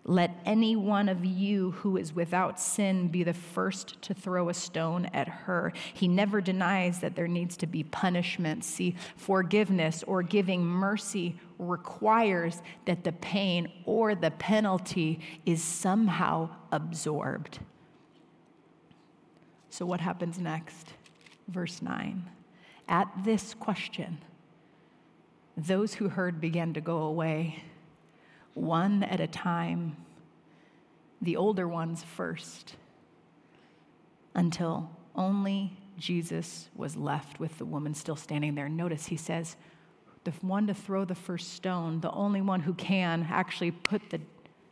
Let 0.06 0.38
any 0.44 0.76
one 0.76 1.08
of 1.08 1.24
you 1.24 1.70
who 1.70 1.96
is 1.96 2.14
without 2.14 2.60
sin 2.60 3.08
be 3.08 3.22
the 3.22 3.32
first 3.32 4.02
to 4.02 4.12
throw 4.12 4.50
a 4.50 4.54
stone 4.54 5.06
at 5.14 5.28
her. 5.28 5.72
He 5.94 6.08
never 6.08 6.42
denies 6.42 6.98
that 7.00 7.16
there 7.16 7.26
needs 7.26 7.56
to 7.58 7.66
be 7.66 7.84
punishment. 7.84 8.64
See, 8.64 8.96
forgiveness 9.16 10.02
or 10.06 10.22
giving 10.22 10.62
mercy 10.62 11.36
requires 11.58 12.60
that 12.84 13.04
the 13.04 13.12
pain 13.12 13.72
or 13.86 14.14
the 14.14 14.30
penalty 14.30 15.20
is 15.46 15.62
somehow 15.62 16.50
absorbed. 16.70 17.60
So, 19.70 19.86
what 19.86 20.00
happens 20.00 20.38
next? 20.38 20.92
Verse 21.48 21.80
9. 21.80 22.30
At 22.88 23.08
this 23.24 23.54
question, 23.54 24.18
those 25.56 25.94
who 25.94 26.10
heard 26.10 26.42
began 26.42 26.74
to 26.74 26.82
go 26.82 26.98
away 26.98 27.62
one 28.54 29.02
at 29.02 29.20
a 29.20 29.26
time, 29.26 29.96
the 31.20 31.36
older 31.36 31.68
ones 31.68 32.02
first, 32.02 32.74
until 34.34 34.90
only 35.14 35.76
Jesus 35.98 36.68
was 36.74 36.96
left 36.96 37.38
with 37.38 37.58
the 37.58 37.64
woman 37.64 37.94
still 37.94 38.16
standing 38.16 38.54
there. 38.54 38.68
Notice 38.68 39.06
he 39.06 39.16
says, 39.16 39.56
the 40.24 40.32
one 40.40 40.66
to 40.66 40.74
throw 40.74 41.04
the 41.04 41.14
first 41.14 41.54
stone, 41.54 42.00
the 42.00 42.10
only 42.10 42.40
one 42.40 42.60
who 42.60 42.74
can 42.74 43.26
actually 43.30 43.70
put 43.70 44.10
the 44.10 44.20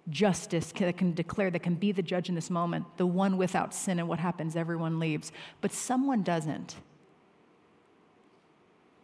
justice 0.08 0.72
that 0.72 0.96
can 0.96 1.14
declare, 1.14 1.50
that 1.50 1.62
can 1.62 1.74
be 1.74 1.92
the 1.92 2.02
judge 2.02 2.28
in 2.28 2.34
this 2.34 2.50
moment, 2.50 2.84
the 2.96 3.06
one 3.06 3.36
without 3.36 3.74
sin. 3.74 3.98
And 3.98 4.08
what 4.08 4.18
happens? 4.18 4.56
Everyone 4.56 4.98
leaves. 4.98 5.30
But 5.60 5.72
someone 5.72 6.22
doesn't. 6.22 6.76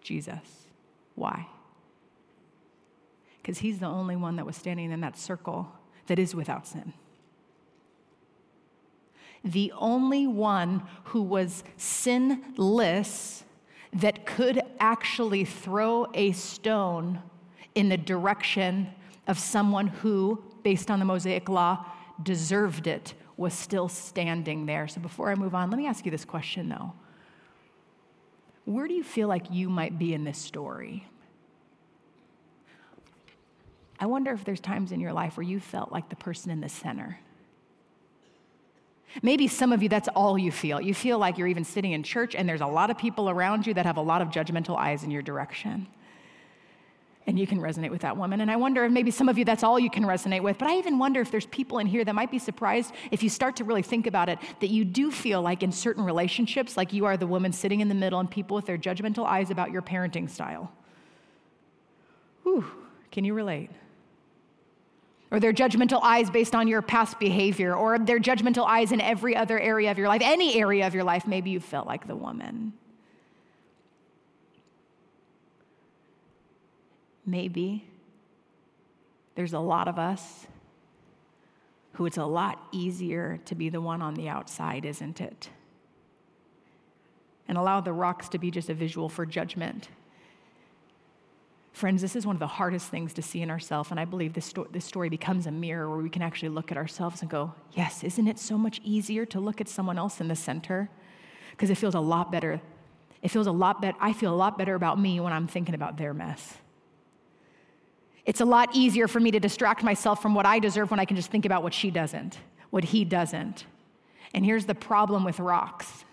Jesus. 0.00 0.66
Why? 1.14 1.47
Because 3.49 3.61
he's 3.61 3.78
the 3.78 3.87
only 3.87 4.14
one 4.14 4.37
that 4.37 4.45
was 4.45 4.57
standing 4.57 4.93
in 4.93 5.00
that 5.00 5.17
circle 5.17 5.73
that 6.07 6.19
is 6.19 6.35
without 6.35 6.67
sin. 6.67 6.93
The 9.43 9.73
only 9.75 10.26
one 10.26 10.83
who 11.05 11.23
was 11.23 11.64
sinless 11.78 13.45
that 13.95 14.26
could 14.26 14.61
actually 14.78 15.47
throw 15.47 16.09
a 16.12 16.33
stone 16.33 17.23
in 17.75 17.88
the 17.88 17.97
direction 17.97 18.88
of 19.26 19.38
someone 19.38 19.87
who, 19.87 20.45
based 20.62 20.90
on 20.90 20.99
the 20.99 21.07
Mosaic 21.07 21.49
law, 21.49 21.87
deserved 22.23 22.87
it 22.87 23.14
was 23.38 23.55
still 23.55 23.88
standing 23.88 24.67
there. 24.67 24.88
So 24.88 25.00
before 25.00 25.31
I 25.31 25.35
move 25.35 25.55
on, 25.55 25.71
let 25.71 25.78
me 25.78 25.87
ask 25.87 26.05
you 26.05 26.11
this 26.11 26.26
question 26.26 26.69
though. 26.69 26.93
Where 28.67 28.87
do 28.87 28.93
you 28.93 29.05
feel 29.05 29.26
like 29.26 29.50
you 29.50 29.71
might 29.71 29.99
be 29.99 30.12
in 30.12 30.25
this 30.25 30.37
story? 30.37 31.07
I 34.00 34.07
wonder 34.07 34.33
if 34.33 34.45
there's 34.45 34.61
times 34.61 34.93
in 34.93 35.00
your 35.00 35.12
life 35.12 35.37
where 35.37 35.47
you 35.47 35.61
felt 35.61 35.90
like 35.90 36.09
the 36.09 36.17
person 36.17 36.50
in 36.50 36.61
the 36.61 36.69
center. 36.69 37.19
Maybe 39.23 39.49
some 39.49 39.73
of 39.73 39.83
you, 39.83 39.88
that's 39.88 40.09
all 40.09 40.38
you 40.38 40.52
feel. 40.52 40.81
You 40.81 40.95
feel 40.95 41.19
like 41.19 41.38
you're 41.38 41.49
even 41.49 41.64
sitting 41.64 41.93
in 41.93 42.02
church 42.02 42.35
and 42.35 42.49
there's 42.49 42.61
a 42.61 42.67
lot 42.67 42.90
of 42.90 42.99
people 42.99 43.31
around 43.31 43.67
you 43.67 43.75
that 43.75 43.87
have 43.87 43.97
a 43.97 44.02
lot 44.02 44.23
of 44.23 44.28
judgmental 44.28 44.76
eyes 44.76 45.02
in 45.02 45.11
your 45.11 45.23
direction. 45.23 45.88
And 47.26 47.38
you 47.38 47.47
can 47.47 47.59
resonate 47.59 47.90
with 47.90 48.02
that 48.02 48.17
woman. 48.17 48.40
And 48.40 48.50
I 48.50 48.57
wonder 48.57 48.85
if 48.85 48.93
maybe 48.93 49.11
some 49.11 49.28
of 49.28 49.37
you, 49.37 49.45
that's 49.45 49.62
all 49.62 49.78
you 49.78 49.90
can 49.90 50.05
resonate 50.05 50.43
with. 50.43 50.59
But 50.59 50.69
I 50.69 50.78
even 50.78 50.99
wonder 50.99 51.21
if 51.21 51.31
there's 51.31 51.47
people 51.47 51.78
in 51.78 51.87
here 51.87 52.05
that 52.05 52.14
might 52.14 52.31
be 52.31 52.38
surprised 52.38 52.95
if 53.11 53.23
you 53.23 53.28
start 53.28 53.57
to 53.57 53.64
really 53.64 53.83
think 53.83 54.07
about 54.07 54.28
it, 54.28 54.38
that 54.61 54.69
you 54.69 54.85
do 54.85 55.11
feel 55.11 55.43
like 55.43 55.62
in 55.62 55.73
certain 55.73 56.05
relationships, 56.05 56.76
like 56.76 56.93
you 56.93 57.05
are 57.05 57.17
the 57.17 57.26
woman 57.26 57.52
sitting 57.52 57.81
in 57.81 57.88
the 57.88 57.95
middle 57.95 58.21
and 58.21 58.31
people 58.31 58.55
with 58.55 58.67
their 58.67 58.78
judgmental 58.78 59.26
eyes 59.26 59.50
about 59.50 59.73
your 59.73 59.83
parenting 59.83 60.31
style 60.31 60.73
Whew, 62.49 62.64
can 63.12 63.25
you 63.25 63.35
relate? 63.35 63.71
Or 65.30 65.40
their 65.40 65.52
judgmental 65.52 66.00
eyes 66.02 66.30
based 66.30 66.54
on 66.54 66.68
your 66.68 66.80
past 66.80 67.18
behavior, 67.18 67.75
or 67.75 67.99
their 67.99 68.18
judgmental 68.18 68.66
eyes 68.66 68.92
in 68.92 69.00
every 69.00 69.37
other 69.37 69.58
area 69.61 69.90
of 69.90 69.99
your 69.99 70.08
life, 70.08 70.23
any 70.25 70.58
area 70.58 70.87
of 70.87 70.94
your 70.94 71.04
life, 71.04 71.26
maybe 71.26 71.50
you 71.50 71.61
felt 71.61 71.87
like 71.87 72.06
the 72.06 72.16
woman. 72.16 72.73
Maybe 77.26 77.85
there's 79.35 79.52
a 79.52 79.58
lot 79.58 79.87
of 79.87 79.99
us 79.99 80.47
who 81.92 82.06
it's 82.06 82.16
a 82.16 82.25
lot 82.25 82.66
easier 82.73 83.38
to 83.44 83.54
be 83.54 83.68
the 83.68 83.80
one 83.80 84.00
on 84.00 84.14
the 84.14 84.28
outside, 84.28 84.85
isn't 84.85 85.20
it? 85.20 85.50
And 87.47 87.58
allow 87.58 87.80
the 87.80 87.92
rocks 87.92 88.28
to 88.30 88.38
be 88.38 88.50
just 88.50 88.70
a 88.70 88.75
visual 88.75 89.08
for 89.08 89.26
judgment. 89.26 89.88
Friends, 91.78 92.02
this 92.02 92.16
is 92.16 92.26
one 92.26 92.35
of 92.35 92.40
the 92.40 92.47
hardest 92.49 92.88
things 92.88 93.14
to 93.14 93.23
see 93.23 93.40
in 93.40 93.52
ourselves, 93.52 93.92
and 93.92 94.00
I 94.00 94.04
believe 94.04 94.32
this, 94.32 94.47
sto- 94.47 94.66
this 94.73 94.85
story 94.85 95.08
becomes 95.08 95.47
a 95.47 95.52
mirror 95.52 95.88
where 95.88 96.00
we 96.00 96.11
can 96.11 96.23
actually 96.23 96.49
look 96.49 96.73
at 96.73 96.76
ourselves 96.76 97.20
and 97.20 97.30
go, 97.30 97.54
Yes, 97.70 98.02
isn't 98.02 98.26
it 98.26 98.40
so 98.40 98.58
much 98.58 98.80
easier 98.82 99.25
to 99.26 99.38
look 99.38 99.61
at 99.61 99.68
someone 99.68 99.97
else 99.97 100.20
in 100.20 100.26
the 100.26 100.35
center? 100.35 100.90
Because 101.52 101.70
it 101.70 101.76
feels 101.76 101.94
a 101.94 102.00
lot 102.00 102.32
better. 102.32 102.61
It 103.23 103.28
feels 103.28 103.47
a 103.47 103.52
lot 103.52 103.80
better. 103.80 103.97
I 104.00 104.12
feel 104.12 104.35
a 104.35 104.37
lot 104.37 104.58
better 104.58 104.75
about 104.75 104.99
me 104.99 105.20
when 105.20 105.32
I'm 105.32 105.47
thinking 105.47 105.76
about 105.76 105.99
their 105.99 106.12
mess. 106.12 106.54
It's 108.26 108.40
a 108.40 108.44
lot 108.44 108.70
easier 108.75 109.06
for 109.06 109.20
me 109.20 109.30
to 109.30 109.38
distract 109.38 109.85
myself 109.85 110.20
from 110.20 110.35
what 110.35 110.47
I 110.47 110.58
deserve 110.58 110.90
when 110.90 110.99
I 110.99 111.04
can 111.04 111.16
just 111.16 111.30
think 111.30 111.44
about 111.44 111.62
what 111.62 111.73
she 111.73 111.92
doesn't, 111.92 112.40
what 112.70 112.82
he 112.82 113.04
doesn't. 113.04 113.66
And 114.35 114.44
here's 114.44 114.66
the 114.66 114.75
problem 114.75 115.23
with 115.23 115.38
rocks 115.38 116.04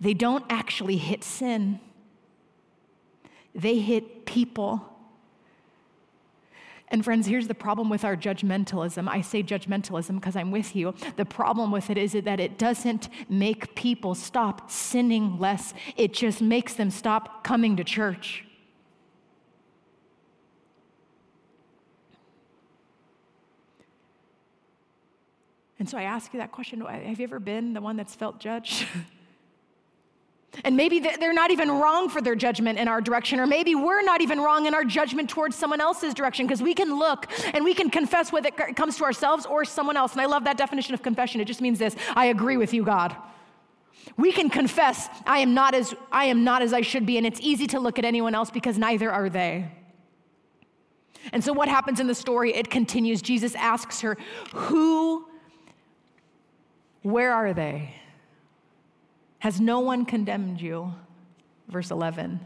they 0.00 0.14
don't 0.14 0.46
actually 0.48 0.96
hit 0.96 1.22
sin, 1.22 1.78
they 3.56 3.78
hit 3.78 4.26
people. 4.26 4.92
And 6.88 7.04
friends, 7.04 7.26
here's 7.26 7.48
the 7.48 7.54
problem 7.54 7.88
with 7.88 8.04
our 8.04 8.16
judgmentalism. 8.16 9.08
I 9.08 9.20
say 9.20 9.42
judgmentalism 9.42 10.14
because 10.14 10.36
I'm 10.36 10.52
with 10.52 10.76
you. 10.76 10.94
The 11.16 11.24
problem 11.24 11.72
with 11.72 11.90
it 11.90 11.98
is 11.98 12.12
that 12.12 12.38
it 12.38 12.58
doesn't 12.58 13.08
make 13.28 13.74
people 13.74 14.14
stop 14.14 14.70
sinning 14.70 15.38
less, 15.38 15.74
it 15.96 16.12
just 16.12 16.40
makes 16.40 16.74
them 16.74 16.90
stop 16.90 17.42
coming 17.42 17.76
to 17.76 17.84
church. 17.84 18.44
And 25.78 25.88
so 25.88 25.98
I 25.98 26.02
ask 26.02 26.32
you 26.32 26.38
that 26.38 26.52
question 26.52 26.80
Have 26.80 27.18
you 27.18 27.24
ever 27.24 27.40
been 27.40 27.74
the 27.74 27.80
one 27.80 27.96
that's 27.96 28.14
felt 28.14 28.38
judged? 28.38 28.86
and 30.64 30.76
maybe 30.76 31.00
they're 31.00 31.32
not 31.32 31.50
even 31.50 31.70
wrong 31.70 32.08
for 32.08 32.20
their 32.20 32.34
judgment 32.34 32.78
in 32.78 32.88
our 32.88 33.00
direction, 33.00 33.40
or 33.40 33.46
maybe 33.46 33.74
we're 33.74 34.02
not 34.02 34.20
even 34.20 34.40
wrong 34.40 34.66
in 34.66 34.74
our 34.74 34.84
judgment 34.84 35.28
towards 35.28 35.56
someone 35.56 35.80
else's 35.80 36.14
direction, 36.14 36.46
because 36.46 36.62
we 36.62 36.74
can 36.74 36.98
look 36.98 37.26
and 37.54 37.64
we 37.64 37.74
can 37.74 37.90
confess 37.90 38.32
whether 38.32 38.48
it 38.48 38.76
comes 38.76 38.96
to 38.96 39.04
ourselves 39.04 39.46
or 39.46 39.64
someone 39.64 39.96
else. 39.96 40.12
And 40.12 40.20
I 40.20 40.26
love 40.26 40.44
that 40.44 40.56
definition 40.56 40.94
of 40.94 41.02
confession. 41.02 41.40
It 41.40 41.46
just 41.46 41.60
means 41.60 41.78
this 41.78 41.96
I 42.14 42.26
agree 42.26 42.56
with 42.56 42.72
you, 42.72 42.84
God. 42.84 43.16
We 44.16 44.32
can 44.32 44.48
confess, 44.48 45.08
I 45.26 45.38
am 45.38 45.52
not 45.52 45.74
as 45.74 45.94
I 46.10 46.26
am 46.26 46.44
not 46.44 46.62
as 46.62 46.72
I 46.72 46.80
should 46.80 47.06
be, 47.06 47.18
and 47.18 47.26
it's 47.26 47.40
easy 47.40 47.66
to 47.68 47.80
look 47.80 47.98
at 47.98 48.04
anyone 48.04 48.34
else 48.34 48.50
because 48.50 48.78
neither 48.78 49.10
are 49.10 49.28
they. 49.28 49.70
And 51.32 51.42
so 51.42 51.52
what 51.52 51.68
happens 51.68 51.98
in 51.98 52.06
the 52.06 52.14
story? 52.14 52.54
It 52.54 52.70
continues. 52.70 53.20
Jesus 53.20 53.54
asks 53.56 54.00
her, 54.02 54.16
Who 54.54 55.26
where 57.06 57.32
are 57.32 57.54
they? 57.54 57.94
Has 59.40 59.60
no 59.60 59.80
one 59.80 60.04
condemned 60.04 60.60
you? 60.60 60.94
Verse 61.68 61.90
11. 61.90 62.40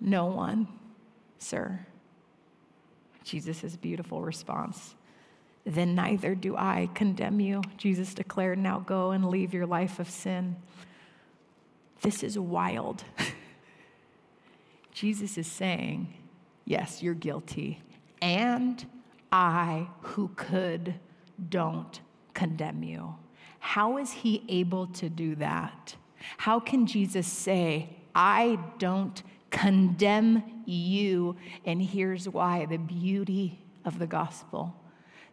No 0.00 0.26
one, 0.26 0.68
sir. 1.38 1.86
Jesus' 3.24 3.76
beautiful 3.76 4.22
response. 4.22 4.94
Then 5.64 5.94
neither 5.94 6.34
do 6.34 6.56
I 6.56 6.88
condemn 6.94 7.40
you. 7.40 7.62
Jesus 7.76 8.14
declared, 8.14 8.58
Now 8.58 8.78
go 8.78 9.10
and 9.10 9.28
leave 9.28 9.52
your 9.52 9.66
life 9.66 9.98
of 9.98 10.08
sin. 10.08 10.56
This 12.00 12.22
is 12.22 12.38
wild. 12.38 13.04
Jesus 14.92 15.36
is 15.36 15.46
saying, 15.46 16.14
Yes, 16.64 17.02
you're 17.02 17.14
guilty. 17.14 17.82
And 18.22 18.84
I, 19.30 19.88
who 20.00 20.28
could, 20.36 20.94
don't 21.48 22.00
condemn 22.34 22.82
you. 22.82 23.14
How 23.58 23.98
is 23.98 24.12
he 24.12 24.44
able 24.48 24.86
to 24.88 25.08
do 25.08 25.34
that? 25.36 25.96
How 26.38 26.60
can 26.60 26.86
Jesus 26.86 27.26
say, 27.26 27.90
I 28.14 28.58
don't 28.78 29.22
condemn 29.50 30.62
you? 30.64 31.36
And 31.64 31.82
here's 31.82 32.28
why 32.28 32.66
the 32.66 32.76
beauty 32.76 33.58
of 33.84 33.98
the 33.98 34.06
gospel. 34.06 34.74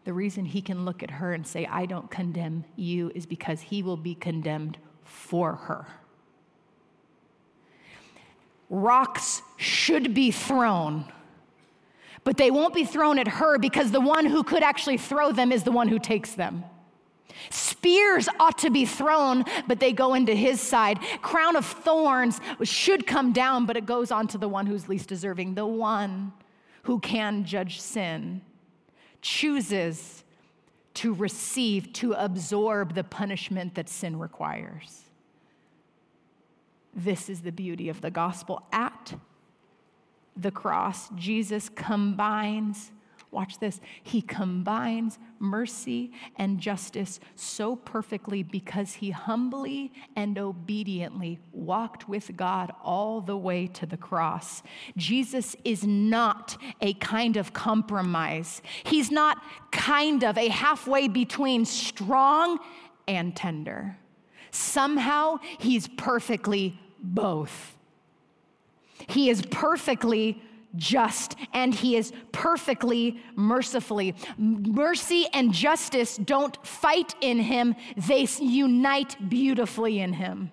The 0.06 0.14
reason 0.14 0.46
he 0.46 0.62
can 0.62 0.86
look 0.86 1.02
at 1.02 1.10
her 1.10 1.34
and 1.34 1.46
say, 1.46 1.66
I 1.66 1.86
don't 1.86 2.10
condemn 2.12 2.64
you, 2.76 3.12
is 3.16 3.26
because 3.26 3.62
he 3.62 3.82
will 3.82 3.98
be 3.98 4.14
condemned 4.14 4.78
for 5.04 5.56
her. 5.56 5.88
Rocks 8.70 9.42
should 9.58 10.14
be 10.14 10.32
thrown, 10.32 11.06
but 12.24 12.38
they 12.38 12.52
won't 12.52 12.74
be 12.74 12.86
thrown 12.86 13.20
at 13.20 13.28
her 13.28 13.58
because 13.58 13.92
the 13.92 14.02
one 14.02 14.26
who 14.26 14.44
could 14.44 14.64
actually 14.64 14.98
throw 14.98 15.32
them 15.32 15.52
is 15.52 15.64
the 15.64 15.72
one 15.72 15.88
who 15.88 16.00
takes 16.00 16.34
them. 16.34 16.64
Spears 17.50 18.28
ought 18.40 18.58
to 18.60 18.70
be 18.70 18.86
thrown, 18.86 19.44
but 19.68 19.80
they 19.80 19.92
go 19.92 20.14
into 20.14 20.34
his 20.34 20.62
side. 20.62 21.00
Crown 21.22 21.56
of 21.56 21.66
thorns 21.66 22.40
should 22.64 23.06
come 23.06 23.34
down, 23.34 23.66
but 23.66 23.78
it 23.78 23.86
goes 23.86 24.12
on 24.12 24.28
to 24.30 24.38
the 24.38 24.50
one 24.50 24.66
who's 24.66 24.88
least 24.88 25.10
deserving, 25.10 25.56
the 25.56 25.66
one 25.66 26.34
who 26.84 27.00
can 27.00 27.44
judge 27.46 27.80
sin, 27.82 28.42
chooses 29.22 30.24
to 30.96 31.14
receive, 31.14 31.92
to 31.94 32.14
absorb 32.14 32.94
the 32.96 33.04
punishment 33.04 33.76
that 33.76 33.90
sin 33.90 34.18
requires. 34.18 35.02
This 36.94 37.30
is 37.30 37.42
the 37.42 37.52
beauty 37.52 37.90
of 37.90 38.02
the 38.02 38.12
gospel. 38.12 38.64
At 38.72 39.16
the 40.38 40.52
cross, 40.52 41.10
Jesus 41.16 41.70
combines 41.70 42.92
Watch 43.32 43.60
this. 43.60 43.82
He 44.02 44.22
combines 44.22 45.20
mercy 45.40 46.12
and 46.38 46.60
justice 46.60 47.20
so 47.36 47.76
perfectly 47.76 48.44
because 48.44 48.94
he 48.94 49.12
humbly 49.12 49.92
and 50.16 50.38
obediently 50.38 51.40
walked 51.52 52.08
with 52.08 52.38
God 52.38 52.72
all 52.84 53.22
the 53.22 53.38
way 53.38 53.68
to 53.68 53.86
the 53.86 53.98
cross. 53.98 54.64
Jesus 54.96 55.56
is 55.66 55.86
not 55.86 56.58
a 56.82 56.94
kind 56.94 57.36
of 57.36 57.54
compromise, 57.54 58.62
he's 58.84 59.12
not 59.12 59.42
kind 59.72 60.24
of 60.24 60.38
a 60.38 60.48
halfway 60.48 61.08
between 61.08 61.66
strong 61.66 62.60
and 63.08 63.36
tender. 63.36 63.98
Somehow, 64.52 65.40
he's 65.60 65.88
perfectly 65.88 66.80
both. 67.02 67.76
He 69.08 69.30
is 69.30 69.42
perfectly 69.52 70.42
just 70.76 71.36
and 71.54 71.74
he 71.74 71.96
is 71.96 72.12
perfectly 72.32 73.22
mercifully. 73.36 74.16
Mercy 74.38 75.28
and 75.34 75.54
justice 75.54 76.18
don't 76.18 76.58
fight 76.66 77.16
in 77.22 77.40
him, 77.40 77.76
they 77.96 78.28
unite 78.40 79.30
beautifully 79.30 80.00
in 80.00 80.14
him. 80.14 80.52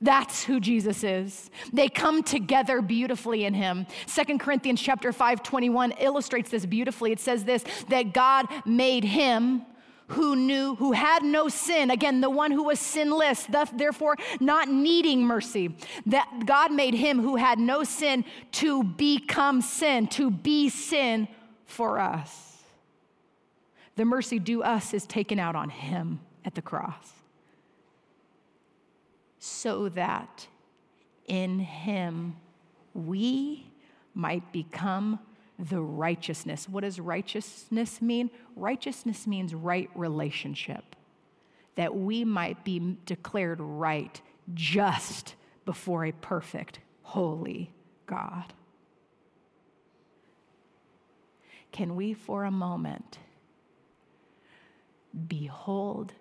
That's 0.00 0.44
who 0.44 0.60
Jesus 0.60 1.02
is. 1.02 1.50
They 1.72 1.88
come 1.88 2.22
together 2.22 2.82
beautifully 2.82 3.44
in 3.44 3.54
him. 3.54 3.86
Second 4.06 4.38
Corinthians 4.38 4.80
chapter 4.80 5.12
5 5.12 5.42
21 5.42 5.92
illustrates 5.92 6.50
this 6.50 6.66
beautifully. 6.66 7.12
It 7.12 7.20
says 7.20 7.44
this 7.44 7.64
that 7.88 8.12
God 8.12 8.46
made 8.66 9.04
him 9.04 9.64
who 10.08 10.36
knew, 10.36 10.74
who 10.76 10.92
had 10.92 11.22
no 11.22 11.48
sin, 11.48 11.90
again, 11.90 12.20
the 12.20 12.30
one 12.30 12.50
who 12.50 12.64
was 12.64 12.78
sinless, 12.78 13.46
therefore 13.74 14.16
not 14.40 14.68
needing 14.68 15.24
mercy, 15.24 15.74
that 16.06 16.44
God 16.44 16.72
made 16.72 16.94
him 16.94 17.20
who 17.20 17.36
had 17.36 17.58
no 17.58 17.84
sin 17.84 18.24
to 18.52 18.84
become 18.84 19.62
sin, 19.62 20.06
to 20.08 20.30
be 20.30 20.68
sin 20.68 21.26
for 21.64 21.98
us. 21.98 22.62
The 23.96 24.04
mercy 24.04 24.38
due 24.38 24.62
us 24.62 24.92
is 24.92 25.06
taken 25.06 25.38
out 25.38 25.56
on 25.56 25.70
him 25.70 26.20
at 26.44 26.54
the 26.54 26.62
cross. 26.62 27.12
So 29.38 29.88
that 29.90 30.46
in 31.26 31.60
him 31.60 32.36
we 32.92 33.66
might 34.14 34.52
become 34.52 35.18
the 35.58 35.80
righteousness. 35.80 36.68
What 36.68 36.82
does 36.82 36.98
righteousness 36.98 38.02
mean? 38.02 38.30
Righteousness 38.56 39.26
means 39.26 39.54
right 39.54 39.88
relationship, 39.94 40.96
that 41.76 41.94
we 41.94 42.24
might 42.24 42.64
be 42.64 42.96
declared 43.06 43.60
right 43.60 44.20
just 44.52 45.34
before 45.64 46.04
a 46.04 46.12
perfect, 46.12 46.80
holy 47.02 47.72
God. 48.06 48.52
Can 51.72 51.96
we, 51.96 52.14
for 52.14 52.44
a 52.44 52.50
moment, 52.50 53.18
behold 55.26 56.12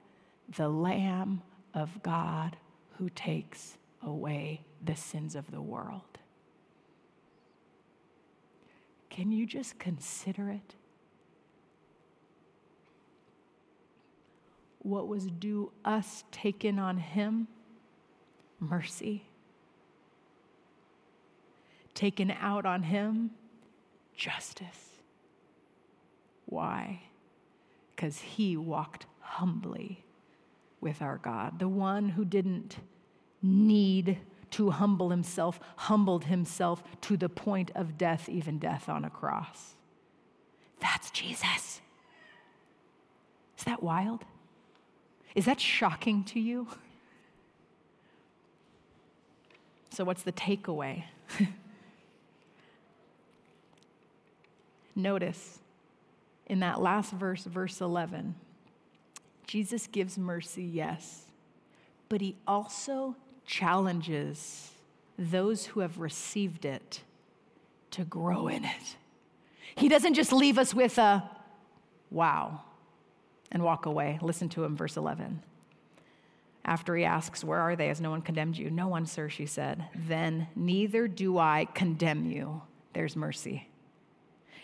the 0.56 0.69
Lamb 0.69 1.41
of 1.74 2.02
God 2.02 2.58
who 2.98 3.10
takes 3.10 3.78
away 4.02 4.62
the 4.84 4.96
sins 4.96 5.36
of 5.36 5.52
the 5.52 5.62
world? 5.62 6.19
Can 9.13 9.32
you 9.32 9.45
just 9.45 9.78
consider 9.78 10.49
it? 10.49 10.73
What 14.80 15.08
was 15.08 15.28
due 15.28 15.71
us 15.86 16.23
taken 16.32 16.80
on 16.80 16.97
him? 16.97 17.47
Mercy. 18.60 19.28
Taken 21.93 22.32
out 22.32 22.65
on 22.65 22.82
him? 22.82 23.30
Justice. 24.17 24.89
Why? 26.47 27.04
Because 27.95 28.17
he 28.19 28.58
walked 28.58 29.06
humbly 29.19 30.04
with 30.82 31.04
our 31.04 31.17
God. 31.17 31.60
The 31.60 31.69
one 31.69 32.10
who 32.10 32.26
didn't 32.26 32.78
need 33.43 34.17
to 34.54 34.70
humble 34.70 35.10
himself, 35.10 35.60
humbled 35.76 36.26
himself 36.26 36.84
to 37.02 37.18
the 37.18 37.30
point 37.30 37.72
of 37.76 37.98
death, 37.98 38.30
even 38.30 38.60
death 38.60 38.88
on 38.88 39.04
a 39.04 39.10
cross. 39.10 39.76
That's 40.80 41.10
Jesus. 41.12 41.82
Is 43.58 43.63
that 43.66 43.82
wild? 43.82 44.26
Is 45.36 45.46
that 45.46 45.60
shocking 45.60 46.24
to 46.26 46.39
you? 46.39 46.68
So, 49.89 50.04
what's 50.04 50.24
the 50.24 50.32
takeaway? 50.32 51.06
Notice 54.96 55.60
in 56.46 56.60
that 56.60 56.80
last 56.80 57.12
verse, 57.12 57.44
verse 57.46 57.82
11, 57.82 58.36
Jesus 59.48 59.88
gives 59.88 60.18
mercy, 60.18 60.63
yes, 60.63 61.26
but 62.10 62.22
he 62.22 62.36
also 62.46 63.16
challenges 63.45 64.71
those 65.17 65.65
who 65.65 65.82
have 65.82 65.99
received 65.99 66.65
it 66.65 67.01
to 67.91 68.03
grow 68.03 68.47
in 68.47 68.65
it. 68.65 68.97
He 69.75 69.89
doesn't 69.89 70.13
just 70.13 70.32
leave 70.32 70.58
us 70.58 70.73
with 70.73 70.97
a 70.97 71.29
wow 72.12 72.62
and 73.51 73.63
walk 73.63 73.86
away. 73.86 74.19
Listen 74.21 74.49
to 74.49 74.63
him, 74.63 74.75
verse 74.75 74.97
11. 74.97 75.41
After 76.65 76.95
he 76.95 77.03
asks, 77.03 77.43
Where 77.43 77.60
are 77.60 77.75
they? 77.75 77.88
Has 77.88 78.01
no 78.01 78.10
one 78.10 78.21
condemned 78.21 78.58
you? 78.58 78.69
No 78.69 78.88
one, 78.88 79.06
sir, 79.06 79.29
she 79.29 79.45
said. 79.45 79.86
Then 79.95 80.47
neither 80.56 81.08
do 81.08 81.38
I 81.38 81.67
condemn 81.73 82.25
you. 82.25 82.62
There's 82.93 83.15
mercy. 83.15 83.67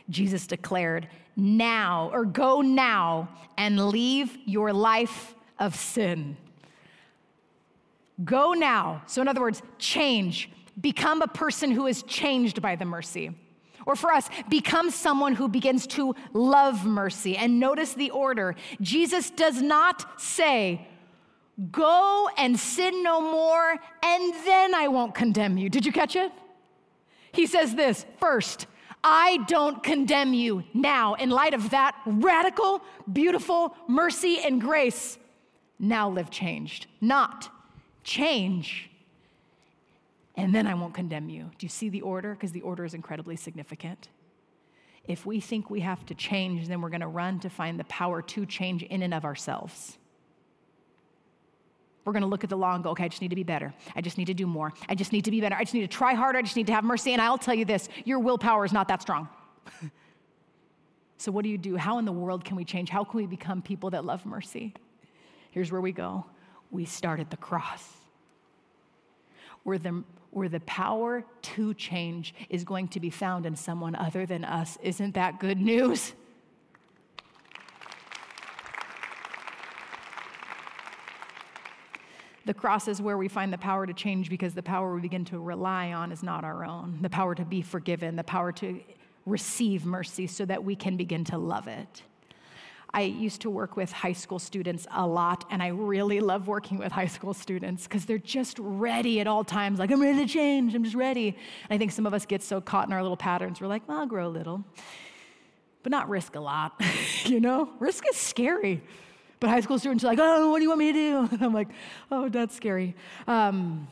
Jesus 0.10 0.48
declared, 0.48 1.08
Now, 1.36 2.10
or 2.14 2.26
go 2.26 2.62
now 2.62 3.30
and 3.58 3.90
leave 3.90 4.38
your 4.46 4.74
life 4.74 5.36
of 5.60 5.76
sin. 5.76 6.38
Go 8.24 8.54
now. 8.54 9.04
So, 9.08 9.22
in 9.22 9.28
other 9.28 9.42
words, 9.42 9.62
change. 9.78 10.50
Become 10.80 11.22
a 11.22 11.28
person 11.28 11.72
who 11.72 11.88
is 11.88 12.04
changed 12.04 12.62
by 12.62 12.76
the 12.76 12.86
mercy. 12.86 13.32
Or 13.86 13.96
for 13.96 14.12
us, 14.12 14.30
become 14.50 14.92
someone 14.92 15.36
who 15.36 15.48
begins 15.48 15.88
to 15.88 16.16
love 16.34 16.86
mercy. 16.86 17.38
And 17.38 17.60
notice 17.60 17.94
the 17.94 18.12
order. 18.12 18.56
Jesus 18.82 19.30
does 19.30 19.62
not 19.62 20.22
say, 20.22 20.88
Go 21.72 22.30
and 22.38 22.58
sin 22.58 23.04
no 23.04 23.20
more, 23.20 23.72
and 24.04 24.34
then 24.46 24.74
I 24.74 24.88
won't 24.88 25.14
condemn 25.14 25.58
you. 25.58 25.70
Did 25.70 25.86
you 25.86 25.92
catch 25.92 26.16
it? 26.16 26.32
He 27.34 27.48
says 27.48 27.76
this 27.76 28.06
first, 28.20 28.66
I 29.04 29.40
don't 29.48 29.84
condemn 29.84 30.34
you 30.34 30.64
now. 30.74 31.16
In 31.16 31.30
light 31.30 31.54
of 31.54 31.72
that 31.72 31.96
radical, 32.06 32.82
beautiful 33.12 33.76
mercy 33.88 34.40
and 34.40 34.62
grace, 34.62 35.18
now 35.80 36.10
live 36.10 36.30
changed. 36.30 36.88
Not 37.02 37.50
change, 38.10 38.90
and 40.36 40.54
then 40.54 40.66
I 40.66 40.74
won't 40.74 40.94
condemn 40.94 41.30
you. 41.30 41.52
Do 41.58 41.66
you 41.66 41.70
see 41.70 41.90
the 41.90 42.02
order? 42.02 42.34
Because 42.34 42.52
the 42.52 42.62
order 42.62 42.84
is 42.84 42.94
incredibly 42.94 43.36
significant. 43.36 44.10
If 45.08 45.26
we 45.26 45.40
think 45.40 45.70
we 45.70 45.82
have 45.82 46.06
to 46.08 46.16
change, 46.16 46.68
then 46.68 46.82
we're 46.82 46.90
going 46.90 47.02
to 47.02 47.08
run 47.08 47.40
to 47.42 47.50
find 47.50 47.80
the 47.80 47.84
power 47.86 48.22
to 48.22 48.46
change 48.46 48.84
in 48.84 49.04
and 49.04 49.14
of 49.14 49.26
ourselves. 49.26 49.98
We're 52.04 52.14
going 52.14 52.22
to 52.22 52.28
look 52.28 52.44
at 52.44 52.50
the 52.50 52.58
law 52.58 52.74
and 52.74 52.84
go, 52.84 52.92
okay, 52.92 53.04
I 53.04 53.08
just 53.08 53.22
need 53.22 53.30
to 53.30 53.36
be 53.36 53.44
better. 53.44 53.74
I 53.96 54.02
just 54.02 54.18
need 54.18 54.26
to 54.26 54.34
do 54.34 54.48
more. 54.48 54.74
I 54.88 54.96
just 54.96 55.14
need 55.14 55.26
to 55.26 55.32
be 55.32 55.42
better. 55.42 55.56
I 55.56 55.64
just 55.64 55.74
need 55.76 55.82
to 55.82 55.88
try 55.88 56.14
harder. 56.16 56.40
I 56.40 56.42
just 56.42 56.56
need 56.56 56.68
to 56.68 56.74
have 56.74 56.84
mercy. 56.84 57.14
And 57.14 57.22
I'll 57.22 57.38
tell 57.38 57.54
you 57.54 57.66
this 57.66 57.90
your 58.06 58.20
willpower 58.20 58.66
is 58.66 58.74
not 58.74 58.88
that 58.88 59.02
strong. 59.02 59.30
so, 61.18 61.32
what 61.32 61.44
do 61.44 61.50
you 61.50 61.58
do? 61.58 61.76
How 61.76 62.00
in 62.00 62.06
the 62.06 62.12
world 62.12 62.44
can 62.44 62.56
we 62.56 62.66
change? 62.66 62.90
How 62.90 63.04
can 63.04 63.20
we 63.20 63.28
become 63.28 63.62
people 63.62 63.92
that 63.92 64.06
love 64.06 64.26
mercy? 64.26 64.74
Here's 65.52 65.72
where 65.72 65.82
we 65.82 65.92
go 65.92 66.26
we 66.72 66.86
start 66.86 67.20
at 67.20 67.30
the 67.30 67.38
cross, 67.38 67.84
where 69.70 69.78
the, 69.78 70.04
where 70.32 70.50
the 70.50 70.60
power 70.62 71.24
to 71.44 71.76
change 71.76 72.34
is 72.50 72.64
going 72.64 72.88
to 72.88 73.00
be 73.00 73.12
found 73.12 73.46
in 73.46 73.56
someone 73.56 73.94
other 73.94 74.26
than 74.26 74.44
us. 74.44 74.80
Isn't 74.82 75.14
that 75.14 75.40
good 75.40 75.62
news? 75.62 76.14
The 82.48 82.54
cross 82.56 82.88
is 82.88 83.00
where 83.00 83.16
we 83.16 83.28
find 83.28 83.54
the 83.54 83.60
power 83.60 83.86
to 83.86 83.94
change 83.94 84.28
because 84.28 84.56
the 84.56 84.64
power 84.64 84.96
we 84.96 85.02
begin 85.02 85.24
to 85.26 85.38
rely 85.38 85.94
on 85.94 86.12
is 86.12 86.24
not 86.24 86.44
our 86.44 86.66
own. 86.66 86.98
The 87.04 87.10
power 87.12 87.36
to 87.36 87.46
be 87.46 87.62
forgiven, 87.62 88.16
the 88.16 88.24
power 88.24 88.52
to 88.54 88.82
receive 89.28 89.86
mercy 89.86 90.26
so 90.26 90.46
that 90.46 90.64
we 90.64 90.76
can 90.76 90.98
begin 90.98 91.24
to 91.26 91.38
love 91.38 91.68
it. 91.68 92.02
I 92.94 93.02
used 93.02 93.42
to 93.42 93.50
work 93.50 93.78
with 93.78 93.92
high 93.92 94.14
school 94.14 94.40
students 94.40 94.88
a 94.92 95.06
lot, 95.06 95.46
and 95.52 95.62
I 95.62 95.68
really 95.68 96.20
love 96.20 96.48
working 96.48 96.78
with 96.78 96.92
high 96.92 97.08
school 97.08 97.34
students 97.34 97.84
because 97.84 98.06
they're 98.06 98.18
just 98.18 98.58
ready 98.60 99.20
at 99.20 99.28
all 99.28 99.44
times. 99.44 99.78
Like, 99.78 99.92
I'm 99.92 100.02
ready 100.02 100.26
to 100.26 100.32
change, 100.32 100.74
I'm 100.74 100.84
just 100.84 100.96
ready. 100.96 101.28
And 101.28 101.76
I 101.76 101.78
think 101.78 101.92
some 101.92 102.06
of 102.06 102.14
us 102.14 102.26
get 102.26 102.42
so 102.42 102.60
caught 102.60 102.88
in 102.88 102.94
our 102.94 103.02
little 103.02 103.18
patterns, 103.18 103.62
we're 103.62 103.68
like, 103.68 103.88
well, 103.88 104.00
I'll 104.00 104.06
grow 104.08 104.28
a 104.28 104.30
little, 104.30 104.64
but 105.84 105.92
not 105.92 106.10
risk 106.10 106.36
a 106.36 106.40
lot. 106.40 106.82
you 107.26 107.40
know, 107.40 107.70
risk 107.80 108.06
is 108.10 108.18
scary. 108.18 108.82
But 109.40 109.50
high 109.50 109.62
school 109.62 109.80
students 109.80 110.04
are 110.04 110.08
like, 110.08 110.20
oh, 110.22 110.50
what 110.50 110.58
do 110.58 110.64
you 110.64 110.70
want 110.70 110.80
me 110.80 110.92
to 110.92 110.94
do? 110.94 111.30
And 111.32 111.42
I'm 111.44 111.54
like, 111.54 111.70
oh, 112.12 112.28
that's 112.28 112.56
scary. 112.56 112.96
Um, 113.28 113.88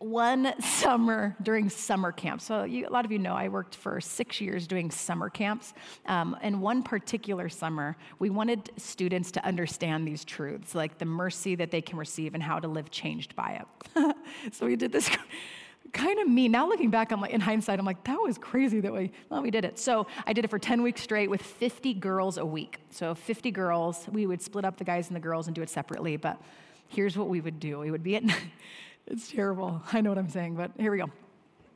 one 0.00 0.58
summer 0.62 1.36
during 1.42 1.68
summer 1.68 2.10
camp. 2.10 2.40
So, 2.40 2.64
you, 2.64 2.88
a 2.88 2.90
lot 2.90 3.04
of 3.04 3.12
you 3.12 3.18
know 3.18 3.34
I 3.34 3.48
worked 3.48 3.76
for 3.76 4.00
six 4.00 4.40
years 4.40 4.66
doing 4.66 4.90
summer 4.90 5.28
camps. 5.28 5.74
Um, 6.06 6.36
and 6.40 6.62
one 6.62 6.82
particular 6.82 7.50
summer, 7.50 7.96
we 8.18 8.30
wanted 8.30 8.70
students 8.78 9.30
to 9.32 9.44
understand 9.44 10.08
these 10.08 10.24
truths, 10.24 10.74
like 10.74 10.96
the 10.96 11.04
mercy 11.04 11.54
that 11.56 11.70
they 11.70 11.82
can 11.82 11.98
receive 11.98 12.32
and 12.32 12.42
how 12.42 12.58
to 12.58 12.66
live 12.66 12.90
changed 12.90 13.36
by 13.36 13.60
it. 13.60 14.16
so, 14.52 14.64
we 14.64 14.74
did 14.74 14.90
this 14.90 15.10
kind 15.92 16.18
of 16.18 16.28
mean. 16.28 16.50
Now 16.50 16.66
looking 16.66 16.88
back, 16.88 17.12
I'm 17.12 17.20
like, 17.20 17.32
in 17.32 17.40
hindsight, 17.42 17.78
I'm 17.78 17.84
like, 17.84 18.02
that 18.04 18.18
was 18.18 18.38
crazy 18.38 18.80
that 18.80 18.92
we, 18.92 19.12
well, 19.28 19.42
we 19.42 19.50
did 19.50 19.66
it. 19.66 19.78
So 19.78 20.06
I 20.26 20.32
did 20.32 20.46
it 20.46 20.48
for 20.48 20.58
10 20.58 20.82
weeks 20.82 21.02
straight 21.02 21.28
with 21.28 21.42
50 21.42 21.92
girls 21.94 22.38
a 22.38 22.46
week. 22.46 22.78
So 22.90 23.14
50 23.14 23.50
girls, 23.50 24.06
we 24.10 24.24
would 24.24 24.40
split 24.40 24.64
up 24.64 24.78
the 24.78 24.84
guys 24.84 25.08
and 25.08 25.16
the 25.16 25.20
girls 25.20 25.46
and 25.46 25.54
do 25.54 25.62
it 25.62 25.68
separately. 25.68 26.16
But 26.16 26.40
here's 26.88 27.18
what 27.18 27.28
we 27.28 27.40
would 27.40 27.60
do. 27.60 27.80
We 27.80 27.90
would 27.90 28.02
be 28.02 28.16
at, 28.16 28.22
it's 29.10 29.30
terrible. 29.30 29.82
I 29.92 30.00
know 30.00 30.10
what 30.10 30.18
I'm 30.18 30.30
saying, 30.30 30.54
but 30.54 30.72
here 30.78 30.92
we 30.92 30.98
go. 30.98 31.10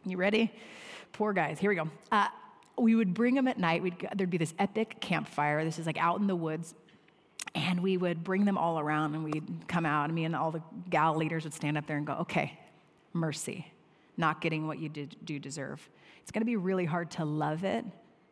You 0.06 0.16
ready? 0.16 0.52
Poor 1.12 1.32
guys. 1.32 1.58
Here 1.58 1.70
we 1.70 1.76
go. 1.76 1.88
Uh, 2.10 2.28
we 2.76 2.94
would 2.94 3.14
bring 3.14 3.34
them 3.34 3.46
at 3.46 3.58
night. 3.58 3.82
We'd, 3.82 4.08
there'd 4.14 4.30
be 4.30 4.38
this 4.38 4.54
epic 4.58 4.96
campfire. 5.00 5.64
This 5.64 5.78
is 5.78 5.86
like 5.86 5.98
out 5.98 6.20
in 6.20 6.26
the 6.26 6.36
woods. 6.36 6.74
And 7.54 7.80
we 7.80 7.96
would 7.96 8.24
bring 8.24 8.44
them 8.44 8.58
all 8.58 8.80
around 8.80 9.14
and 9.14 9.22
we'd 9.22 9.68
come 9.68 9.86
out, 9.86 10.06
and 10.06 10.14
me 10.14 10.24
and 10.24 10.34
all 10.34 10.50
the 10.50 10.62
gal 10.90 11.14
leaders 11.14 11.44
would 11.44 11.54
stand 11.54 11.78
up 11.78 11.86
there 11.86 11.96
and 11.96 12.06
go, 12.06 12.14
okay, 12.14 12.58
mercy 13.12 13.70
not 14.16 14.40
getting 14.40 14.66
what 14.66 14.78
you 14.78 14.88
do 14.88 15.38
deserve. 15.38 15.88
It's 16.22 16.30
going 16.30 16.42
to 16.42 16.46
be 16.46 16.56
really 16.56 16.84
hard 16.84 17.10
to 17.12 17.24
love 17.24 17.64
it 17.64 17.84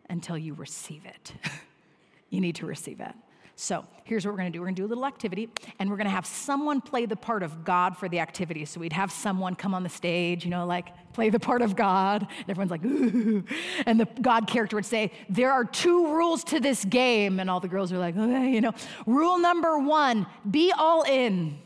until 0.09 0.39
you 0.39 0.55
receive 0.55 1.05
it. 1.05 1.33
you 2.31 2.41
need 2.41 2.57
to 2.57 2.67
receive 2.67 3.01
it. 3.01 3.13
So 3.55 3.85
here's 4.05 4.25
what 4.25 4.33
we're 4.33 4.39
gonna 4.39 4.51
do. 4.51 4.61
We're 4.61 4.67
gonna 4.67 4.77
do 4.77 4.87
a 4.87 4.89
little 4.89 5.07
activity, 5.07 5.49
and 5.79 5.91
we're 5.91 5.97
gonna 5.97 6.11
have 6.11 6.27
someone 6.27 6.81
play 6.81 7.07
the 7.07 7.17
part 7.17 7.43
of 7.43 7.65
God 7.65 7.97
for 7.97 8.09
the 8.09 8.19
activity. 8.19 8.65
So 8.65 8.81
we'd 8.81 8.93
have 8.93 9.13
someone 9.13 9.55
come 9.55 9.75
on 9.75 9.83
the 9.83 9.89
stage, 9.89 10.45
you 10.45 10.51
know, 10.51 10.67
like 10.67 10.89
play 11.13 11.31
the 11.31 11.41
part 11.41 11.63
of 11.63 11.77
God, 11.77 12.27
and 12.39 12.51
everyone's 12.51 12.71
like, 12.71 12.85
ooh. 12.85 13.45
And 13.87 14.01
the 14.01 14.07
God 14.21 14.47
character 14.47 14.77
would 14.77 14.87
say, 14.87 15.13
There 15.29 15.53
are 15.53 15.65
two 15.65 16.15
rules 16.15 16.45
to 16.45 16.61
this 16.61 16.85
game. 16.85 17.41
And 17.41 17.51
all 17.51 17.61
the 17.61 17.69
girls 17.69 17.93
are 17.93 17.99
like, 17.99 18.17
okay, 18.17 18.51
you 18.51 18.61
know. 18.61 18.73
Rule 19.07 19.39
number 19.39 19.79
one 19.79 20.27
be 20.51 20.73
all 20.77 21.03
in. 21.03 21.59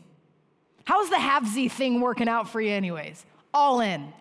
How's 0.85 1.11
the 1.11 1.17
halvesy 1.17 1.71
thing 1.71 2.01
working 2.01 2.29
out 2.29 2.49
for 2.49 2.61
you, 2.61 2.71
anyways? 2.71 3.25
all 3.57 3.81
in. 3.81 4.13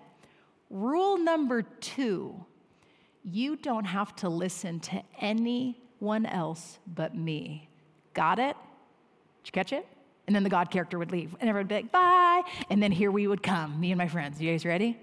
Rule 0.69 1.17
number 1.17 1.61
two 1.61 2.45
you 3.27 3.55
don't 3.55 3.85
have 3.85 4.15
to 4.15 4.29
listen 4.29 4.79
to 4.79 5.01
anyone 6.05 6.25
else 6.27 6.77
but 6.85 7.15
me. 7.15 7.67
Got 8.13 8.37
it? 8.37 8.55
Did 9.43 9.47
you 9.47 9.51
catch 9.51 9.73
it? 9.73 9.87
And 10.27 10.35
then 10.35 10.43
the 10.43 10.49
God 10.49 10.69
character 10.69 10.99
would 10.99 11.11
leave, 11.11 11.35
and 11.39 11.49
everyone 11.49 11.63
would 11.63 11.67
be 11.67 11.75
like, 11.75 11.91
bye. 11.91 12.43
And 12.69 12.81
then 12.81 12.91
here 12.91 13.11
we 13.11 13.27
would 13.27 13.41
come, 13.41 13.79
me 13.79 13.91
and 13.91 13.97
my 13.97 14.07
friends. 14.07 14.39
You 14.39 14.51
guys 14.51 14.65
ready? 14.65 14.97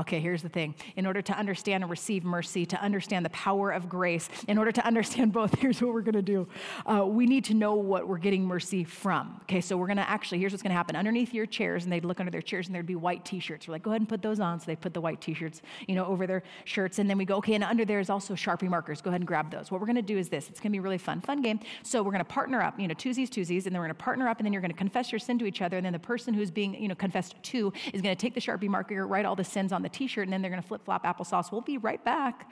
Okay, 0.00 0.18
here's 0.18 0.40
the 0.40 0.48
thing. 0.48 0.74
In 0.96 1.04
order 1.04 1.20
to 1.20 1.38
understand 1.38 1.84
and 1.84 1.90
receive 1.90 2.24
mercy, 2.24 2.64
to 2.64 2.80
understand 2.80 3.24
the 3.24 3.30
power 3.30 3.70
of 3.70 3.86
grace, 3.86 4.30
in 4.48 4.56
order 4.56 4.72
to 4.72 4.84
understand 4.86 5.32
both, 5.34 5.58
here's 5.58 5.82
what 5.82 5.92
we're 5.92 6.00
going 6.00 6.14
to 6.14 6.22
do. 6.22 6.48
Uh, 6.86 7.04
we 7.06 7.26
need 7.26 7.44
to 7.44 7.54
know 7.54 7.74
what 7.74 8.08
we're 8.08 8.18
getting 8.18 8.44
mercy 8.44 8.82
from. 8.82 9.38
Okay, 9.42 9.60
so 9.60 9.76
we're 9.76 9.86
going 9.86 9.98
to 9.98 10.08
actually, 10.08 10.38
here's 10.38 10.52
what's 10.52 10.62
going 10.62 10.70
to 10.70 10.76
happen. 10.76 10.96
Underneath 10.96 11.34
your 11.34 11.44
chairs, 11.44 11.84
and 11.84 11.92
they'd 11.92 12.04
look 12.06 12.18
under 12.18 12.32
their 12.32 12.40
chairs, 12.40 12.66
and 12.66 12.74
there'd 12.74 12.86
be 12.86 12.96
white 12.96 13.26
t 13.26 13.40
shirts. 13.40 13.68
We're 13.68 13.72
like, 13.72 13.82
go 13.82 13.90
ahead 13.90 14.00
and 14.00 14.08
put 14.08 14.22
those 14.22 14.40
on. 14.40 14.58
So 14.58 14.66
they 14.66 14.76
put 14.76 14.94
the 14.94 15.02
white 15.02 15.20
t 15.20 15.34
shirts, 15.34 15.60
you 15.86 15.94
know, 15.94 16.06
over 16.06 16.26
their 16.26 16.42
shirts. 16.64 16.98
And 16.98 17.10
then 17.10 17.18
we 17.18 17.26
go, 17.26 17.36
okay, 17.36 17.54
and 17.54 17.62
under 17.62 17.84
there 17.84 18.00
is 18.00 18.08
also 18.08 18.34
Sharpie 18.34 18.70
markers. 18.70 19.02
Go 19.02 19.10
ahead 19.10 19.20
and 19.20 19.28
grab 19.28 19.50
those. 19.50 19.70
What 19.70 19.82
we're 19.82 19.86
going 19.86 19.96
to 19.96 20.02
do 20.02 20.16
is 20.16 20.30
this 20.30 20.48
it's 20.48 20.60
going 20.60 20.72
to 20.72 20.76
be 20.76 20.80
really 20.80 20.98
fun, 20.98 21.20
fun 21.20 21.42
game. 21.42 21.60
So 21.82 22.02
we're 22.02 22.12
going 22.12 22.24
to 22.24 22.32
partner 22.32 22.62
up, 22.62 22.80
you 22.80 22.88
know, 22.88 22.94
twosies, 22.94 23.28
twosies, 23.28 23.66
and 23.66 23.74
then 23.74 23.80
we're 23.80 23.88
going 23.88 23.96
to 23.96 24.02
partner 24.02 24.28
up, 24.28 24.38
and 24.38 24.46
then 24.46 24.54
you're 24.54 24.62
going 24.62 24.72
to 24.72 24.78
confess 24.78 25.12
your 25.12 25.18
sin 25.18 25.38
to 25.40 25.44
each 25.44 25.60
other. 25.60 25.76
And 25.76 25.84
then 25.84 25.92
the 25.92 25.98
person 25.98 26.32
who's 26.32 26.50
being, 26.50 26.74
you 26.80 26.88
know, 26.88 26.94
confessed 26.94 27.34
to 27.42 27.70
is 27.92 28.00
going 28.00 28.16
to 28.16 28.20
take 28.20 28.32
the 28.32 28.40
Sharpie 28.40 28.68
marker, 28.68 29.06
write 29.06 29.26
all 29.26 29.36
the 29.36 29.44
sins 29.44 29.72
on 29.72 29.82
the 29.82 29.89
t 29.92 30.06
shirt, 30.06 30.24
and 30.24 30.32
then 30.32 30.42
they're 30.42 30.50
going 30.50 30.62
to 30.62 30.66
flip 30.66 30.84
flop 30.84 31.04
applesauce. 31.04 31.52
We'll 31.52 31.60
be 31.60 31.78
right 31.78 32.02
back. 32.04 32.50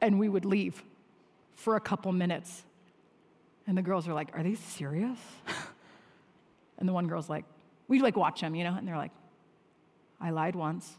And 0.00 0.18
we 0.18 0.28
would 0.28 0.44
leave 0.44 0.82
for 1.54 1.76
a 1.76 1.80
couple 1.80 2.10
minutes. 2.12 2.64
And 3.66 3.76
the 3.76 3.82
girls 3.82 4.08
are 4.08 4.14
like, 4.14 4.36
Are 4.36 4.42
they 4.42 4.54
serious? 4.54 5.18
and 6.78 6.88
the 6.88 6.92
one 6.92 7.06
girl's 7.06 7.28
like, 7.28 7.44
We'd 7.88 8.02
like 8.02 8.16
watch 8.16 8.40
them, 8.40 8.54
you 8.54 8.64
know, 8.64 8.74
and 8.74 8.86
they're 8.86 8.96
like, 8.96 9.12
I 10.20 10.30
lied 10.30 10.54
once. 10.54 10.96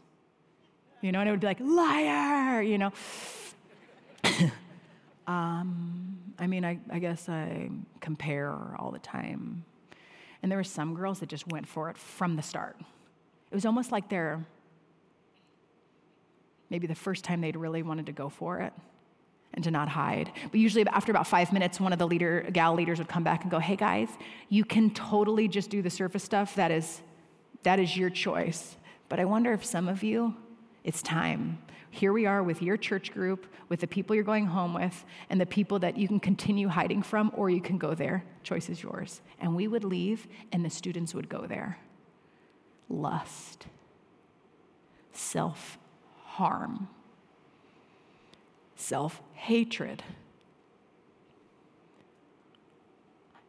You 1.00 1.10
know, 1.10 1.20
and 1.20 1.28
it 1.28 1.32
would 1.32 1.40
be 1.40 1.46
like, 1.46 1.60
liar, 1.60 2.62
you 2.62 2.78
know. 2.78 2.92
um, 5.26 6.18
I 6.38 6.46
mean, 6.46 6.64
I, 6.64 6.78
I 6.90 6.98
guess 6.98 7.28
I 7.28 7.70
compare 8.00 8.76
all 8.78 8.90
the 8.90 8.98
time. 9.00 9.64
And 10.42 10.50
there 10.50 10.58
were 10.58 10.64
some 10.64 10.94
girls 10.94 11.20
that 11.20 11.28
just 11.28 11.50
went 11.50 11.68
for 11.68 11.88
it 11.88 11.96
from 11.96 12.36
the 12.36 12.42
start. 12.42 12.76
It 12.78 13.54
was 13.54 13.64
almost 13.64 13.92
like 13.92 14.08
they're 14.08 14.44
maybe 16.68 16.86
the 16.86 16.94
first 16.94 17.22
time 17.24 17.40
they'd 17.40 17.56
really 17.56 17.82
wanted 17.82 18.06
to 18.06 18.12
go 18.12 18.28
for 18.28 18.60
it 18.60 18.72
and 19.54 19.62
to 19.62 19.70
not 19.70 19.88
hide. 19.88 20.32
But 20.50 20.58
usually 20.58 20.86
after 20.86 21.12
about 21.12 21.26
five 21.26 21.52
minutes, 21.52 21.78
one 21.78 21.92
of 21.92 21.98
the 21.98 22.06
leader, 22.06 22.48
gal 22.50 22.74
leaders 22.74 22.98
would 22.98 23.08
come 23.08 23.22
back 23.22 23.42
and 23.42 23.50
go, 23.50 23.58
hey 23.58 23.76
guys, 23.76 24.08
you 24.48 24.64
can 24.64 24.90
totally 24.90 25.48
just 25.48 25.68
do 25.70 25.82
the 25.82 25.90
surface 25.90 26.24
stuff. 26.24 26.54
That 26.56 26.70
is, 26.70 27.02
that 27.62 27.78
is 27.78 27.96
your 27.96 28.10
choice. 28.10 28.76
But 29.10 29.20
I 29.20 29.26
wonder 29.26 29.52
if 29.52 29.64
some 29.64 29.88
of 29.88 30.02
you, 30.02 30.34
it's 30.84 31.02
time. 31.02 31.58
Here 31.90 32.12
we 32.12 32.24
are 32.24 32.42
with 32.42 32.62
your 32.62 32.76
church 32.76 33.12
group, 33.12 33.46
with 33.68 33.80
the 33.80 33.86
people 33.86 34.16
you're 34.16 34.24
going 34.24 34.46
home 34.46 34.72
with, 34.72 35.04
and 35.28 35.40
the 35.40 35.46
people 35.46 35.78
that 35.80 35.98
you 35.98 36.08
can 36.08 36.20
continue 36.20 36.68
hiding 36.68 37.02
from, 37.02 37.30
or 37.34 37.50
you 37.50 37.60
can 37.60 37.76
go 37.76 37.94
there. 37.94 38.24
Choice 38.42 38.70
is 38.70 38.82
yours. 38.82 39.20
And 39.38 39.54
we 39.54 39.68
would 39.68 39.84
leave, 39.84 40.26
and 40.50 40.64
the 40.64 40.70
students 40.70 41.14
would 41.14 41.28
go 41.28 41.46
there. 41.46 41.78
Lust, 42.88 43.66
self 45.12 45.78
harm, 46.24 46.88
self 48.74 49.20
hatred, 49.34 50.02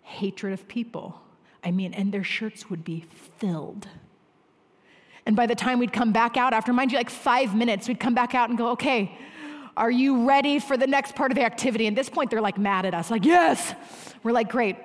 hatred 0.02 0.54
of 0.54 0.68
people. 0.68 1.22
I 1.64 1.72
mean, 1.72 1.94
and 1.94 2.14
their 2.14 2.26
shirts 2.26 2.70
would 2.70 2.84
be 2.84 3.06
filled. 3.38 3.88
And 5.26 5.36
by 5.36 5.46
the 5.46 5.56
time 5.56 5.80
we'd 5.80 5.94
come 5.94 6.12
back 6.12 6.38
out, 6.38 6.54
after, 6.54 6.74
mind 6.74 6.92
you, 6.92 6.98
like 6.98 7.10
five 7.10 7.56
minutes, 7.56 7.88
we'd 7.88 8.00
come 8.00 8.14
back 8.14 8.36
out 8.36 8.50
and 8.50 8.58
go, 8.58 8.70
okay, 8.70 9.18
are 9.76 9.92
you 9.92 10.28
ready 10.28 10.60
for 10.60 10.78
the 10.78 10.88
next 10.88 11.16
part 11.16 11.32
of 11.32 11.36
the 11.36 11.44
activity? 11.44 11.88
And 11.88 11.98
at 11.98 12.00
this 12.00 12.10
point, 12.10 12.30
they're 12.30 12.42
like 12.42 12.58
mad 12.58 12.86
at 12.86 12.94
us, 12.94 13.10
like, 13.10 13.26
yes. 13.26 13.74
We're 14.22 14.34
like, 14.34 14.50
great. 14.50 14.78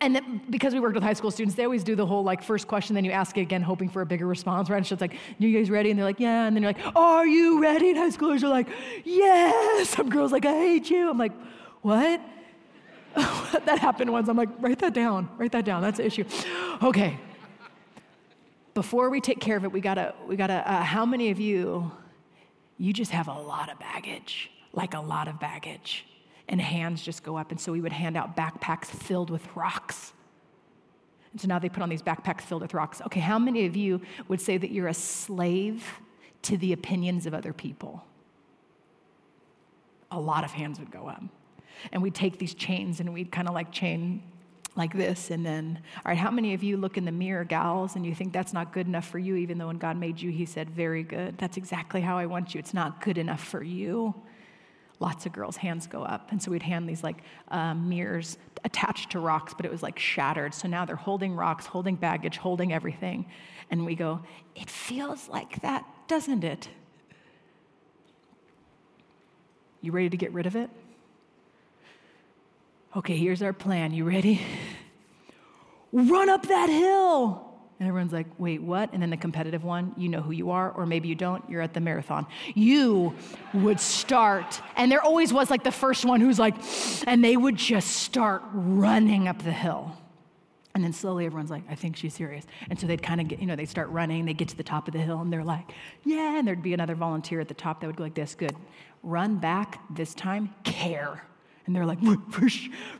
And 0.00 0.14
then, 0.14 0.42
because 0.50 0.74
we 0.74 0.80
worked 0.80 0.94
with 0.94 1.02
high 1.02 1.14
school 1.14 1.30
students, 1.30 1.56
they 1.56 1.64
always 1.64 1.82
do 1.82 1.96
the 1.96 2.04
whole 2.04 2.22
like 2.22 2.42
first 2.42 2.68
question, 2.68 2.94
then 2.94 3.04
you 3.04 3.12
ask 3.12 3.36
it 3.38 3.42
again, 3.42 3.62
hoping 3.62 3.88
for 3.88 4.02
a 4.02 4.06
bigger 4.06 4.26
response, 4.26 4.68
right? 4.68 4.76
And 4.76 4.86
so 4.86 4.92
it's 4.92 5.00
like, 5.00 5.14
you 5.38 5.56
guys 5.56 5.70
ready? 5.70 5.90
And 5.90 5.98
they're 5.98 6.04
like, 6.04 6.20
yeah. 6.20 6.46
And 6.46 6.54
then 6.54 6.62
you're 6.62 6.72
like, 6.72 6.96
are 6.96 7.26
you 7.26 7.62
ready? 7.62 7.90
And 7.90 7.98
high 7.98 8.10
schoolers 8.10 8.42
are 8.42 8.48
like, 8.48 8.68
yes. 9.04 9.88
Some 9.88 10.10
girls 10.10 10.32
like, 10.32 10.44
I 10.44 10.52
hate 10.52 10.90
you. 10.90 11.08
I'm 11.08 11.18
like, 11.18 11.32
what? 11.80 12.20
that 13.16 13.78
happened 13.78 14.12
once. 14.12 14.28
I'm 14.28 14.36
like, 14.36 14.50
write 14.60 14.78
that 14.80 14.92
down. 14.92 15.30
Write 15.38 15.52
that 15.52 15.64
down. 15.64 15.80
That's 15.80 15.96
the 15.96 16.04
issue. 16.04 16.24
Okay. 16.82 17.18
Before 18.76 19.08
we 19.08 19.20
take 19.20 19.40
care 19.40 19.56
of 19.56 19.64
it, 19.64 19.72
we 19.72 19.80
gotta, 19.80 20.14
we 20.28 20.36
gotta. 20.36 20.62
Uh, 20.70 20.82
how 20.82 21.04
many 21.04 21.30
of 21.30 21.40
you, 21.40 21.90
you 22.76 22.92
just 22.92 23.10
have 23.10 23.26
a 23.26 23.32
lot 23.32 23.72
of 23.72 23.78
baggage, 23.78 24.50
like 24.72 24.94
a 24.94 25.00
lot 25.00 25.28
of 25.28 25.40
baggage? 25.40 26.04
and 26.48 26.60
hands 26.60 27.02
just 27.02 27.22
go 27.22 27.36
up. 27.36 27.50
And 27.50 27.60
so 27.60 27.72
we 27.72 27.80
would 27.80 27.92
hand 27.92 28.16
out 28.16 28.36
backpacks 28.36 28.86
filled 28.86 29.30
with 29.30 29.44
rocks. 29.56 30.12
And 31.32 31.40
so 31.40 31.48
now 31.48 31.58
they 31.58 31.68
put 31.68 31.82
on 31.82 31.88
these 31.88 32.02
backpacks 32.02 32.42
filled 32.42 32.62
with 32.62 32.74
rocks. 32.74 33.02
Okay, 33.02 33.20
how 33.20 33.38
many 33.38 33.66
of 33.66 33.76
you 33.76 34.00
would 34.28 34.40
say 34.40 34.56
that 34.56 34.70
you're 34.70 34.88
a 34.88 34.94
slave 34.94 35.84
to 36.42 36.56
the 36.56 36.72
opinions 36.72 37.26
of 37.26 37.34
other 37.34 37.52
people? 37.52 38.04
A 40.10 40.20
lot 40.20 40.44
of 40.44 40.52
hands 40.52 40.78
would 40.78 40.90
go 40.90 41.08
up. 41.08 41.22
And 41.92 42.00
we'd 42.00 42.14
take 42.14 42.38
these 42.38 42.54
chains 42.54 43.00
and 43.00 43.12
we'd 43.12 43.30
kind 43.30 43.48
of 43.48 43.54
like 43.54 43.70
chain 43.72 44.22
like 44.76 44.94
this. 44.94 45.30
And 45.30 45.44
then, 45.44 45.80
all 46.04 46.10
right, 46.10 46.18
how 46.18 46.30
many 46.30 46.54
of 46.54 46.62
you 46.62 46.76
look 46.76 46.96
in 46.96 47.04
the 47.04 47.12
mirror, 47.12 47.44
gals, 47.44 47.96
and 47.96 48.04
you 48.04 48.14
think 48.14 48.32
that's 48.32 48.52
not 48.52 48.72
good 48.72 48.86
enough 48.86 49.06
for 49.08 49.18
you, 49.18 49.36
even 49.36 49.58
though 49.58 49.68
when 49.68 49.78
God 49.78 49.96
made 49.96 50.20
you, 50.20 50.30
He 50.30 50.46
said, 50.46 50.70
very 50.70 51.02
good. 51.02 51.38
That's 51.38 51.56
exactly 51.56 52.00
how 52.00 52.18
I 52.18 52.26
want 52.26 52.54
you. 52.54 52.58
It's 52.58 52.74
not 52.74 53.00
good 53.00 53.18
enough 53.18 53.42
for 53.42 53.62
you 53.62 54.14
lots 55.00 55.26
of 55.26 55.32
girls' 55.32 55.56
hands 55.56 55.86
go 55.86 56.02
up. 56.02 56.30
And 56.32 56.42
so 56.42 56.50
we'd 56.50 56.62
hand 56.62 56.88
these 56.88 57.02
like 57.02 57.18
um, 57.48 57.88
mirrors 57.88 58.38
attached 58.64 59.10
to 59.10 59.20
rocks, 59.20 59.54
but 59.54 59.66
it 59.66 59.72
was 59.72 59.82
like 59.82 59.98
shattered. 59.98 60.54
So 60.54 60.68
now 60.68 60.84
they're 60.84 60.96
holding 60.96 61.34
rocks, 61.34 61.66
holding 61.66 61.96
baggage, 61.96 62.38
holding 62.38 62.72
everything. 62.72 63.26
And 63.70 63.84
we 63.84 63.94
go, 63.94 64.20
it 64.54 64.70
feels 64.70 65.28
like 65.28 65.60
that, 65.62 65.84
doesn't 66.08 66.44
it? 66.44 66.68
You 69.80 69.92
ready 69.92 70.10
to 70.10 70.16
get 70.16 70.32
rid 70.32 70.46
of 70.46 70.56
it? 70.56 70.70
Okay, 72.96 73.14
here's 73.14 73.42
our 73.42 73.52
plan. 73.52 73.92
You 73.92 74.04
ready? 74.04 74.40
Run 75.92 76.30
up 76.30 76.46
that 76.46 76.70
hill. 76.70 77.42
And 77.78 77.86
everyone's 77.86 78.12
like, 78.12 78.26
wait, 78.38 78.62
what? 78.62 78.90
And 78.94 79.02
then 79.02 79.10
the 79.10 79.18
competitive 79.18 79.64
one, 79.64 79.92
you 79.98 80.08
know 80.08 80.22
who 80.22 80.32
you 80.32 80.50
are, 80.50 80.70
or 80.70 80.86
maybe 80.86 81.08
you 81.08 81.14
don't, 81.14 81.44
you're 81.50 81.60
at 81.60 81.74
the 81.74 81.80
marathon. 81.80 82.26
You 82.54 83.14
would 83.52 83.80
start, 83.80 84.62
and 84.76 84.90
there 84.90 85.02
always 85.02 85.30
was 85.30 85.50
like 85.50 85.62
the 85.62 85.72
first 85.72 86.06
one 86.06 86.22
who's 86.22 86.38
like, 86.38 86.54
and 87.06 87.22
they 87.22 87.36
would 87.36 87.56
just 87.56 87.90
start 87.98 88.40
running 88.54 89.28
up 89.28 89.42
the 89.42 89.52
hill. 89.52 89.94
And 90.74 90.82
then 90.82 90.94
slowly 90.94 91.26
everyone's 91.26 91.50
like, 91.50 91.64
I 91.68 91.74
think 91.74 91.96
she's 91.96 92.14
serious. 92.14 92.46
And 92.70 92.80
so 92.80 92.86
they'd 92.86 93.02
kind 93.02 93.20
of 93.20 93.28
get, 93.28 93.40
you 93.40 93.46
know, 93.46 93.56
they'd 93.56 93.68
start 93.68 93.90
running, 93.90 94.24
they 94.24 94.32
get 94.32 94.48
to 94.48 94.56
the 94.56 94.62
top 94.62 94.88
of 94.88 94.94
the 94.94 95.00
hill, 95.00 95.20
and 95.20 95.30
they're 95.30 95.44
like, 95.44 95.70
yeah. 96.02 96.38
And 96.38 96.48
there'd 96.48 96.62
be 96.62 96.72
another 96.72 96.94
volunteer 96.94 97.40
at 97.40 97.48
the 97.48 97.54
top 97.54 97.82
that 97.82 97.88
would 97.88 97.96
go 97.96 98.04
like 98.04 98.14
this 98.14 98.34
good. 98.34 98.56
Run 99.02 99.36
back 99.36 99.82
this 99.94 100.14
time, 100.14 100.54
care. 100.64 101.22
And 101.66 101.74
they're 101.74 101.84
like, 101.84 102.00
for, 102.30 102.48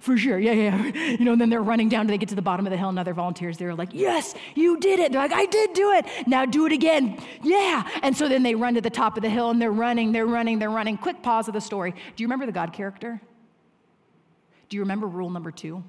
for 0.01 0.19
sure, 0.19 0.39
yeah, 0.39 0.53
yeah. 0.53 0.77
You 1.17 1.25
know, 1.25 1.33
and 1.33 1.41
then 1.41 1.51
they're 1.51 1.63
running 1.63 1.89
down, 1.89 2.07
to 2.07 2.11
they 2.11 2.19
get 2.19 2.29
to 2.31 2.35
the 2.35 2.43
bottom 2.43 2.67
of 2.67 2.71
the 2.71 2.77
hill, 2.77 2.89
and 2.89 2.99
other 2.99 3.15
volunteers, 3.15 3.59
they're 3.59 3.75
like, 3.75 3.91
yes, 3.93 4.35
you 4.57 4.79
did 4.81 4.99
it. 4.99 5.13
They're 5.13 5.23
like, 5.23 5.33
I 5.33 5.47
did 5.47 5.73
do 5.73 5.93
it. 5.93 6.05
Now 6.27 6.45
do 6.45 6.67
it 6.67 6.73
again. 6.73 7.23
Yeah. 7.43 7.89
And 8.03 8.17
so 8.17 8.29
then 8.29 8.43
they 8.43 8.57
run 8.57 8.75
to 8.75 8.81
the 8.81 8.91
top 8.91 9.17
of 9.17 9.23
the 9.23 9.31
hill, 9.31 9.51
and 9.51 9.63
they're 9.63 9.71
running, 9.71 10.11
they're 10.11 10.27
running, 10.27 10.59
they're 10.59 10.69
running. 10.69 10.99
Quick 10.99 11.23
pause 11.23 11.47
of 11.47 11.55
the 11.55 11.61
story. 11.61 11.93
Do 11.93 12.23
you 12.23 12.27
remember 12.27 12.47
the 12.47 12.53
God 12.53 12.73
character? 12.73 13.21
Do 14.69 14.77
you 14.77 14.83
remember 14.83 15.07
rule 15.07 15.31
number 15.31 15.53
two? 15.53 15.85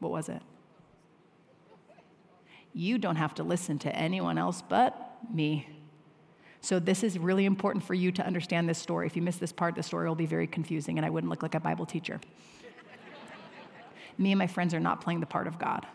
What 0.00 0.12
was 0.12 0.28
it? 0.28 0.42
You 2.74 2.98
don't 2.98 3.16
have 3.16 3.34
to 3.36 3.42
listen 3.42 3.78
to 3.80 3.96
anyone 3.96 4.36
else 4.36 4.62
but 4.68 5.16
me. 5.32 5.66
So, 6.66 6.80
this 6.80 7.04
is 7.04 7.16
really 7.16 7.44
important 7.44 7.84
for 7.84 7.94
you 7.94 8.10
to 8.10 8.26
understand 8.26 8.68
this 8.68 8.76
story. 8.76 9.06
If 9.06 9.14
you 9.14 9.22
miss 9.22 9.36
this 9.36 9.52
part, 9.52 9.76
the 9.76 9.84
story 9.84 10.08
will 10.08 10.16
be 10.16 10.26
very 10.26 10.48
confusing, 10.48 10.98
and 10.98 11.06
I 11.06 11.10
wouldn't 11.10 11.30
look 11.30 11.40
like 11.40 11.54
a 11.54 11.60
Bible 11.60 11.86
teacher. 11.86 12.20
Me 14.18 14.32
and 14.32 14.38
my 14.40 14.48
friends 14.48 14.74
are 14.74 14.80
not 14.80 15.00
playing 15.00 15.20
the 15.20 15.26
part 15.26 15.46
of 15.46 15.60
God. 15.60 15.86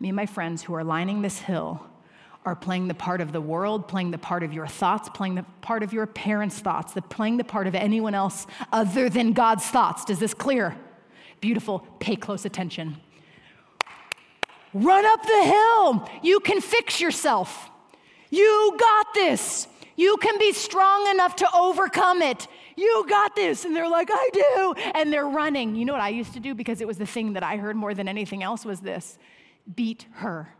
Me 0.00 0.08
and 0.08 0.16
my 0.16 0.24
friends 0.24 0.62
who 0.62 0.72
are 0.72 0.82
lining 0.82 1.20
this 1.20 1.40
hill 1.40 1.86
are 2.46 2.56
playing 2.56 2.88
the 2.88 2.94
part 2.94 3.20
of 3.20 3.32
the 3.32 3.40
world, 3.42 3.86
playing 3.86 4.12
the 4.12 4.16
part 4.16 4.42
of 4.42 4.54
your 4.54 4.66
thoughts, 4.66 5.10
playing 5.10 5.34
the 5.34 5.44
part 5.60 5.82
of 5.82 5.92
your 5.92 6.06
parents' 6.06 6.58
thoughts, 6.58 6.94
the, 6.94 7.02
playing 7.02 7.36
the 7.36 7.44
part 7.44 7.66
of 7.66 7.74
anyone 7.74 8.14
else 8.14 8.46
other 8.72 9.10
than 9.10 9.34
God's 9.34 9.66
thoughts. 9.66 10.06
Does 10.06 10.18
this 10.18 10.32
clear? 10.32 10.74
Beautiful. 11.42 11.80
Pay 12.00 12.16
close 12.16 12.46
attention. 12.46 12.96
Run 14.72 15.04
up 15.04 15.22
the 15.22 15.44
hill. 15.44 16.08
You 16.22 16.40
can 16.40 16.62
fix 16.62 16.98
yourself. 16.98 17.70
You 18.30 18.76
got 18.78 19.14
this. 19.14 19.66
You 19.96 20.16
can 20.18 20.38
be 20.38 20.52
strong 20.52 21.08
enough 21.08 21.36
to 21.36 21.48
overcome 21.54 22.22
it. 22.22 22.46
You 22.76 23.06
got 23.08 23.34
this. 23.34 23.64
And 23.64 23.74
they're 23.74 23.88
like, 23.88 24.08
I 24.12 24.30
do. 24.32 24.74
And 24.94 25.12
they're 25.12 25.26
running. 25.26 25.74
You 25.74 25.84
know 25.84 25.92
what 25.92 26.02
I 26.02 26.10
used 26.10 26.34
to 26.34 26.40
do 26.40 26.54
because 26.54 26.80
it 26.80 26.86
was 26.86 26.98
the 26.98 27.06
thing 27.06 27.32
that 27.32 27.42
I 27.42 27.56
heard 27.56 27.76
more 27.76 27.94
than 27.94 28.08
anything 28.08 28.42
else 28.42 28.64
was 28.64 28.80
this 28.80 29.18
beat 29.74 30.06
her. 30.12 30.54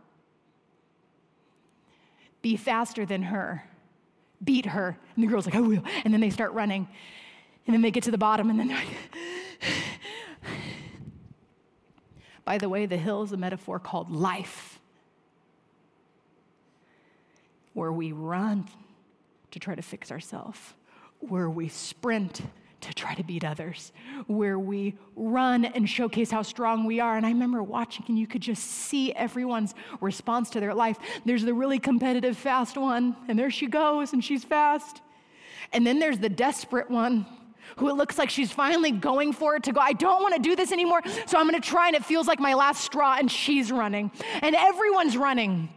Be 2.41 2.57
faster 2.57 3.05
than 3.05 3.23
her. 3.23 3.63
Beat 4.43 4.65
her. 4.65 4.97
And 5.15 5.23
the 5.23 5.27
girl's 5.27 5.45
like, 5.45 5.55
I 5.55 5.61
will. 5.61 5.83
And 6.03 6.13
then 6.13 6.21
they 6.21 6.29
start 6.29 6.53
running. 6.53 6.87
And 7.65 7.73
then 7.73 7.81
they 7.81 7.91
get 7.91 8.03
to 8.03 8.11
the 8.11 8.17
bottom 8.17 8.49
and 8.49 8.59
then 8.59 8.69
they're 8.69 8.77
like, 8.77 8.87
By 12.47 12.57
the 12.57 12.69
way, 12.69 12.85
the 12.85 12.95
hill 12.95 13.23
is 13.23 13.33
a 13.33 13.37
metaphor 13.37 13.77
called 13.77 14.09
life. 14.09 14.76
Where 17.77 17.91
we 17.91 18.11
run 18.11 18.67
to 19.51 19.59
try 19.59 19.75
to 19.75 19.83
fix 19.83 20.11
ourselves, 20.11 20.57
where 21.19 21.47
we 21.47 21.69
sprint 21.69 22.41
to 22.81 22.91
try 22.91 23.13
to 23.13 23.23
beat 23.23 23.43
others, 23.43 23.91
where 24.25 24.57
we 24.57 24.95
run 25.15 25.63
and 25.63 25.87
showcase 25.87 26.31
how 26.31 26.41
strong 26.41 26.85
we 26.85 26.99
are. 26.99 27.17
And 27.17 27.23
I 27.23 27.29
remember 27.29 27.61
watching, 27.61 28.03
and 28.07 28.17
you 28.17 28.25
could 28.25 28.41
just 28.41 28.63
see 28.63 29.13
everyone's 29.13 29.75
response 30.01 30.49
to 30.51 30.59
their 30.59 30.73
life. 30.73 30.97
There's 31.23 31.43
the 31.43 31.53
really 31.53 31.77
competitive, 31.77 32.35
fast 32.35 32.77
one, 32.77 33.15
and 33.27 33.37
there 33.37 33.51
she 33.51 33.67
goes, 33.67 34.11
and 34.11 34.23
she's 34.23 34.43
fast. 34.43 35.01
And 35.71 35.85
then 35.85 35.99
there's 35.99 36.17
the 36.17 36.29
desperate 36.29 36.89
one 36.89 37.27
who 37.75 37.89
it 37.89 37.93
looks 37.93 38.17
like 38.17 38.31
she's 38.31 38.51
finally 38.51 38.91
going 38.91 39.33
for 39.33 39.55
it 39.55 39.63
to 39.63 39.71
go, 39.71 39.81
I 39.81 39.93
don't 39.93 40.23
want 40.23 40.33
to 40.33 40.41
do 40.41 40.55
this 40.55 40.71
anymore, 40.71 41.01
so 41.27 41.37
I'm 41.37 41.47
going 41.47 41.61
to 41.61 41.69
try, 41.69 41.87
and 41.87 41.95
it 41.95 42.03
feels 42.03 42.25
like 42.25 42.39
my 42.39 42.55
last 42.55 42.83
straw, 42.83 43.17
and 43.19 43.31
she's 43.31 43.71
running. 43.71 44.09
And 44.41 44.55
everyone's 44.55 45.15
running. 45.15 45.69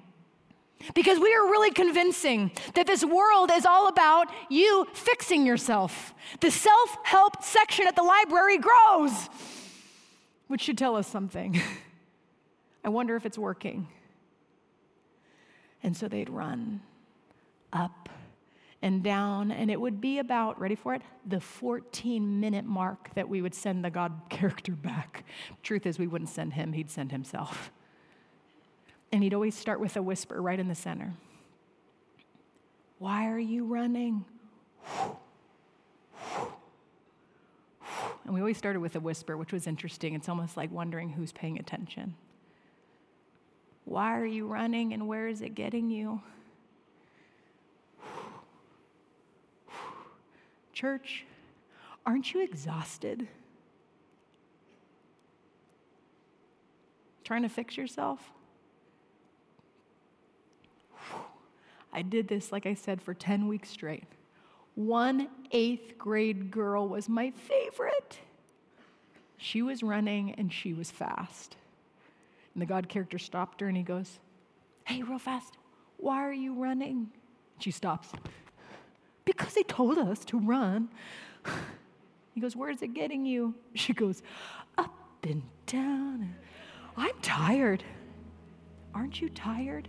Because 0.94 1.18
we 1.18 1.34
are 1.34 1.42
really 1.42 1.70
convincing 1.70 2.50
that 2.74 2.86
this 2.86 3.04
world 3.04 3.50
is 3.52 3.66
all 3.66 3.88
about 3.88 4.28
you 4.48 4.86
fixing 4.92 5.44
yourself. 5.44 6.14
The 6.40 6.50
self 6.50 6.96
help 7.04 7.42
section 7.42 7.86
at 7.86 7.96
the 7.96 8.02
library 8.02 8.58
grows, 8.58 9.28
which 10.48 10.62
should 10.62 10.78
tell 10.78 10.96
us 10.96 11.06
something. 11.06 11.60
I 12.84 12.88
wonder 12.88 13.14
if 13.14 13.26
it's 13.26 13.38
working. 13.38 13.88
And 15.82 15.96
so 15.96 16.08
they'd 16.08 16.30
run 16.30 16.80
up 17.72 18.08
and 18.82 19.02
down, 19.02 19.50
and 19.50 19.70
it 19.70 19.78
would 19.78 20.00
be 20.00 20.18
about, 20.18 20.58
ready 20.58 20.74
for 20.74 20.94
it, 20.94 21.02
the 21.26 21.40
14 21.40 22.40
minute 22.40 22.64
mark 22.64 23.14
that 23.14 23.28
we 23.28 23.42
would 23.42 23.54
send 23.54 23.84
the 23.84 23.90
God 23.90 24.12
character 24.30 24.72
back. 24.72 25.24
Truth 25.62 25.86
is, 25.86 25.98
we 25.98 26.06
wouldn't 26.06 26.30
send 26.30 26.54
him, 26.54 26.72
he'd 26.72 26.90
send 26.90 27.12
himself. 27.12 27.70
And 29.12 29.22
he'd 29.22 29.34
always 29.34 29.56
start 29.56 29.80
with 29.80 29.96
a 29.96 30.02
whisper 30.02 30.40
right 30.40 30.58
in 30.58 30.68
the 30.68 30.74
center 30.74 31.14
Why 32.98 33.28
are 33.28 33.38
you 33.38 33.64
running? 33.64 34.24
And 38.24 38.34
we 38.34 38.40
always 38.40 38.58
started 38.58 38.78
with 38.78 38.94
a 38.94 39.00
whisper, 39.00 39.36
which 39.36 39.52
was 39.52 39.66
interesting. 39.66 40.14
It's 40.14 40.28
almost 40.28 40.56
like 40.56 40.70
wondering 40.70 41.10
who's 41.10 41.32
paying 41.32 41.58
attention. 41.58 42.14
Why 43.84 44.16
are 44.16 44.26
you 44.26 44.46
running 44.46 44.92
and 44.92 45.08
where 45.08 45.26
is 45.26 45.40
it 45.40 45.56
getting 45.56 45.90
you? 45.90 46.20
Church, 50.72 51.24
aren't 52.06 52.32
you 52.32 52.40
exhausted? 52.40 53.26
Trying 57.24 57.42
to 57.42 57.48
fix 57.48 57.76
yourself? 57.76 58.20
I 61.92 62.02
did 62.02 62.28
this, 62.28 62.52
like 62.52 62.66
I 62.66 62.74
said, 62.74 63.02
for 63.02 63.14
10 63.14 63.48
weeks 63.48 63.70
straight. 63.70 64.04
One 64.74 65.28
eighth 65.50 65.98
grade 65.98 66.50
girl 66.50 66.88
was 66.88 67.08
my 67.08 67.30
favorite. 67.30 68.18
She 69.36 69.62
was 69.62 69.82
running 69.82 70.34
and 70.34 70.52
she 70.52 70.72
was 70.72 70.90
fast. 70.90 71.56
And 72.54 72.62
the 72.62 72.66
God 72.66 72.88
character 72.88 73.18
stopped 73.18 73.60
her 73.60 73.68
and 73.68 73.76
he 73.76 73.82
goes, 73.82 74.18
Hey, 74.84 75.02
real 75.02 75.18
fast, 75.18 75.54
why 75.96 76.16
are 76.16 76.32
you 76.32 76.54
running? 76.54 77.10
She 77.58 77.70
stops. 77.70 78.10
Because 79.24 79.54
they 79.54 79.62
told 79.62 79.98
us 79.98 80.24
to 80.26 80.38
run. 80.38 80.88
He 82.34 82.40
goes, 82.40 82.54
Where 82.54 82.70
is 82.70 82.80
it 82.82 82.94
getting 82.94 83.26
you? 83.26 83.54
She 83.74 83.92
goes, 83.92 84.22
Up 84.78 84.94
and 85.22 85.42
down. 85.66 86.34
I'm 86.96 87.18
tired. 87.22 87.84
Aren't 88.94 89.20
you 89.20 89.28
tired? 89.28 89.88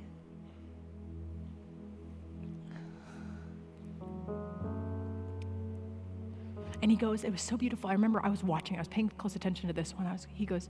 And 6.82 6.90
he 6.90 6.98
goes, 6.98 7.24
It 7.24 7.32
was 7.32 7.42
so 7.42 7.58
beautiful. 7.58 7.90
I 7.90 7.94
remember 7.94 8.22
I 8.24 8.30
was 8.30 8.44
watching, 8.44 8.78
I 8.78 8.80
was 8.80 8.88
paying 8.88 9.10
close 9.18 9.36
attention 9.36 9.68
to 9.68 9.74
this 9.74 9.94
one. 9.94 10.08
I 10.08 10.14
was, 10.14 10.28
he 10.34 10.46
goes, 10.46 10.70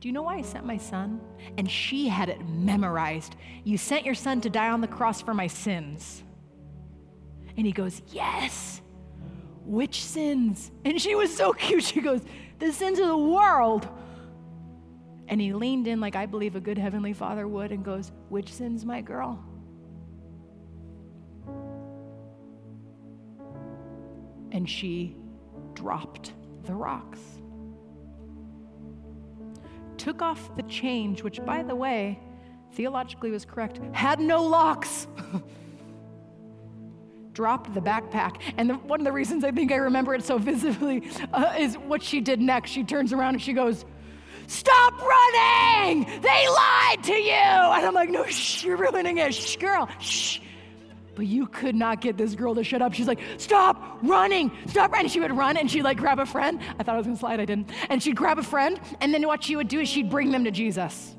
Do 0.00 0.08
you 0.08 0.12
know 0.12 0.22
why 0.22 0.36
I 0.36 0.42
sent 0.42 0.66
my 0.66 0.76
son? 0.76 1.20
And 1.56 1.70
she 1.70 2.08
had 2.08 2.28
it 2.28 2.46
memorized. 2.46 3.36
You 3.64 3.78
sent 3.78 4.04
your 4.04 4.14
son 4.14 4.40
to 4.42 4.50
die 4.50 4.68
on 4.68 4.80
the 4.80 4.88
cross 4.88 5.22
for 5.22 5.34
my 5.34 5.46
sins. 5.46 6.22
And 7.56 7.66
he 7.66 7.72
goes, 7.72 8.02
Yes. 8.08 8.80
Which 9.64 10.02
sins? 10.02 10.70
And 10.84 11.00
she 11.00 11.14
was 11.14 11.34
so 11.34 11.52
cute. 11.54 11.84
She 11.84 12.00
goes, 12.00 12.20
The 12.58 12.72
sins 12.72 12.98
of 12.98 13.06
the 13.06 13.16
world. 13.16 13.88
And 15.28 15.40
he 15.40 15.54
leaned 15.54 15.86
in 15.86 15.98
like 15.98 16.14
I 16.14 16.26
believe 16.26 16.56
a 16.56 16.60
good 16.60 16.76
heavenly 16.76 17.14
father 17.14 17.48
would 17.48 17.72
and 17.72 17.82
goes, 17.82 18.12
Which 18.28 18.52
sins, 18.52 18.84
my 18.84 19.00
girl? 19.00 19.42
And 24.50 24.68
she 24.68 25.16
dropped 25.74 26.32
the 26.64 26.74
rocks. 26.74 27.20
Took 29.96 30.22
off 30.22 30.54
the 30.56 30.62
change, 30.64 31.22
which, 31.22 31.44
by 31.44 31.62
the 31.62 31.74
way, 31.74 32.18
theologically 32.72 33.30
was 33.30 33.44
correct, 33.44 33.80
had 33.92 34.20
no 34.20 34.42
locks. 34.42 35.06
dropped 37.32 37.72
the 37.74 37.80
backpack. 37.80 38.36
And 38.56 38.70
the, 38.70 38.74
one 38.74 39.00
of 39.00 39.04
the 39.04 39.12
reasons 39.12 39.44
I 39.44 39.50
think 39.50 39.72
I 39.72 39.76
remember 39.76 40.14
it 40.14 40.24
so 40.24 40.38
visibly 40.38 41.08
uh, 41.32 41.54
is 41.58 41.76
what 41.76 42.02
she 42.02 42.20
did 42.20 42.40
next. 42.40 42.70
She 42.70 42.84
turns 42.84 43.12
around 43.12 43.34
and 43.34 43.42
she 43.42 43.52
goes, 43.52 43.84
Stop 44.48 45.00
running! 45.00 46.04
They 46.20 46.48
lied 46.48 47.02
to 47.04 47.14
you! 47.14 47.32
And 47.32 47.86
I'm 47.86 47.94
like, 47.94 48.10
No, 48.10 48.24
shh, 48.26 48.64
you're 48.64 48.76
ruining 48.76 49.18
it. 49.18 49.34
Shh, 49.34 49.56
girl, 49.56 49.88
shh. 49.98 50.40
But 51.22 51.28
you 51.28 51.46
could 51.46 51.76
not 51.76 52.00
get 52.00 52.16
this 52.16 52.34
girl 52.34 52.52
to 52.56 52.64
shut 52.64 52.82
up. 52.82 52.94
She's 52.94 53.06
like, 53.06 53.20
stop 53.36 54.00
running, 54.02 54.50
stop 54.66 54.90
running. 54.90 55.08
She 55.08 55.20
would 55.20 55.30
run 55.30 55.56
and 55.56 55.70
she'd 55.70 55.84
like 55.84 55.96
grab 55.96 56.18
a 56.18 56.26
friend. 56.26 56.60
I 56.80 56.82
thought 56.82 56.96
I 56.96 56.98
was 56.98 57.06
gonna 57.06 57.16
slide, 57.16 57.38
I 57.38 57.44
didn't. 57.44 57.70
And 57.90 58.02
she'd 58.02 58.16
grab 58.16 58.40
a 58.40 58.42
friend, 58.42 58.80
and 59.00 59.14
then 59.14 59.24
what 59.24 59.44
she 59.44 59.54
would 59.54 59.68
do 59.68 59.78
is 59.78 59.88
she'd 59.88 60.10
bring 60.10 60.32
them 60.32 60.42
to 60.42 60.50
Jesus. 60.50 61.14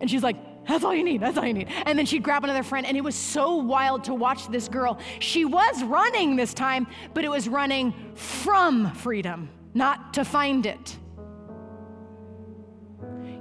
And 0.00 0.08
she's 0.08 0.22
like, 0.22 0.36
that's 0.64 0.84
all 0.84 0.94
you 0.94 1.02
need, 1.02 1.20
that's 1.20 1.36
all 1.36 1.44
you 1.44 1.54
need. 1.54 1.66
And 1.86 1.98
then 1.98 2.06
she'd 2.06 2.22
grab 2.22 2.44
another 2.44 2.62
friend, 2.62 2.86
and 2.86 2.96
it 2.96 3.02
was 3.02 3.16
so 3.16 3.56
wild 3.56 4.04
to 4.04 4.14
watch 4.14 4.46
this 4.46 4.68
girl. 4.68 5.00
She 5.18 5.44
was 5.44 5.82
running 5.82 6.36
this 6.36 6.54
time, 6.54 6.86
but 7.14 7.24
it 7.24 7.30
was 7.30 7.48
running 7.48 8.12
from 8.14 8.92
freedom, 8.92 9.48
not 9.74 10.14
to 10.14 10.24
find 10.24 10.66
it. 10.66 10.96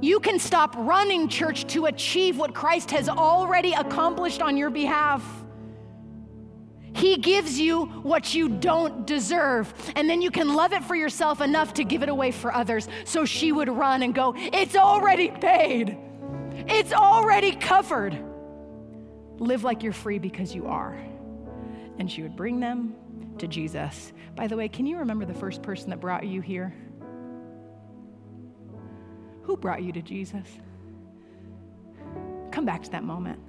You 0.01 0.19
can 0.19 0.39
stop 0.39 0.75
running, 0.77 1.27
church, 1.27 1.65
to 1.67 1.85
achieve 1.85 2.37
what 2.37 2.53
Christ 2.53 2.91
has 2.91 3.09
already 3.09 3.73
accomplished 3.73 4.41
on 4.41 4.55
your 4.55 4.69
behalf. 4.69 5.23
He 6.93 7.17
gives 7.17 7.59
you 7.59 7.85
what 7.85 8.33
you 8.33 8.49
don't 8.49 9.05
deserve. 9.05 9.71
And 9.95 10.09
then 10.09 10.21
you 10.21 10.31
can 10.31 10.53
love 10.53 10.73
it 10.73 10.83
for 10.83 10.95
yourself 10.95 11.41
enough 11.41 11.75
to 11.75 11.83
give 11.83 12.01
it 12.03 12.09
away 12.09 12.31
for 12.31 12.53
others. 12.53 12.87
So 13.05 13.25
she 13.25 13.51
would 13.51 13.69
run 13.69 14.03
and 14.03 14.13
go, 14.13 14.33
It's 14.35 14.75
already 14.75 15.29
paid, 15.29 15.97
it's 16.67 16.93
already 16.93 17.51
covered. 17.51 18.17
Live 19.39 19.63
like 19.63 19.83
you're 19.83 19.93
free 19.93 20.17
because 20.17 20.55
you 20.55 20.65
are. 20.65 20.97
And 21.99 22.11
she 22.11 22.23
would 22.23 22.35
bring 22.35 22.59
them 22.59 22.95
to 23.37 23.47
Jesus. 23.47 24.11
By 24.35 24.47
the 24.47 24.55
way, 24.55 24.67
can 24.67 24.87
you 24.87 24.97
remember 24.97 25.25
the 25.25 25.33
first 25.33 25.61
person 25.61 25.91
that 25.91 25.99
brought 25.99 26.25
you 26.25 26.41
here? 26.41 26.73
Brought 29.59 29.83
you 29.83 29.91
to 29.91 30.01
Jesus? 30.01 30.47
Come 32.51 32.65
back 32.65 32.83
to 32.83 32.91
that 32.91 33.03
moment. 33.03 33.39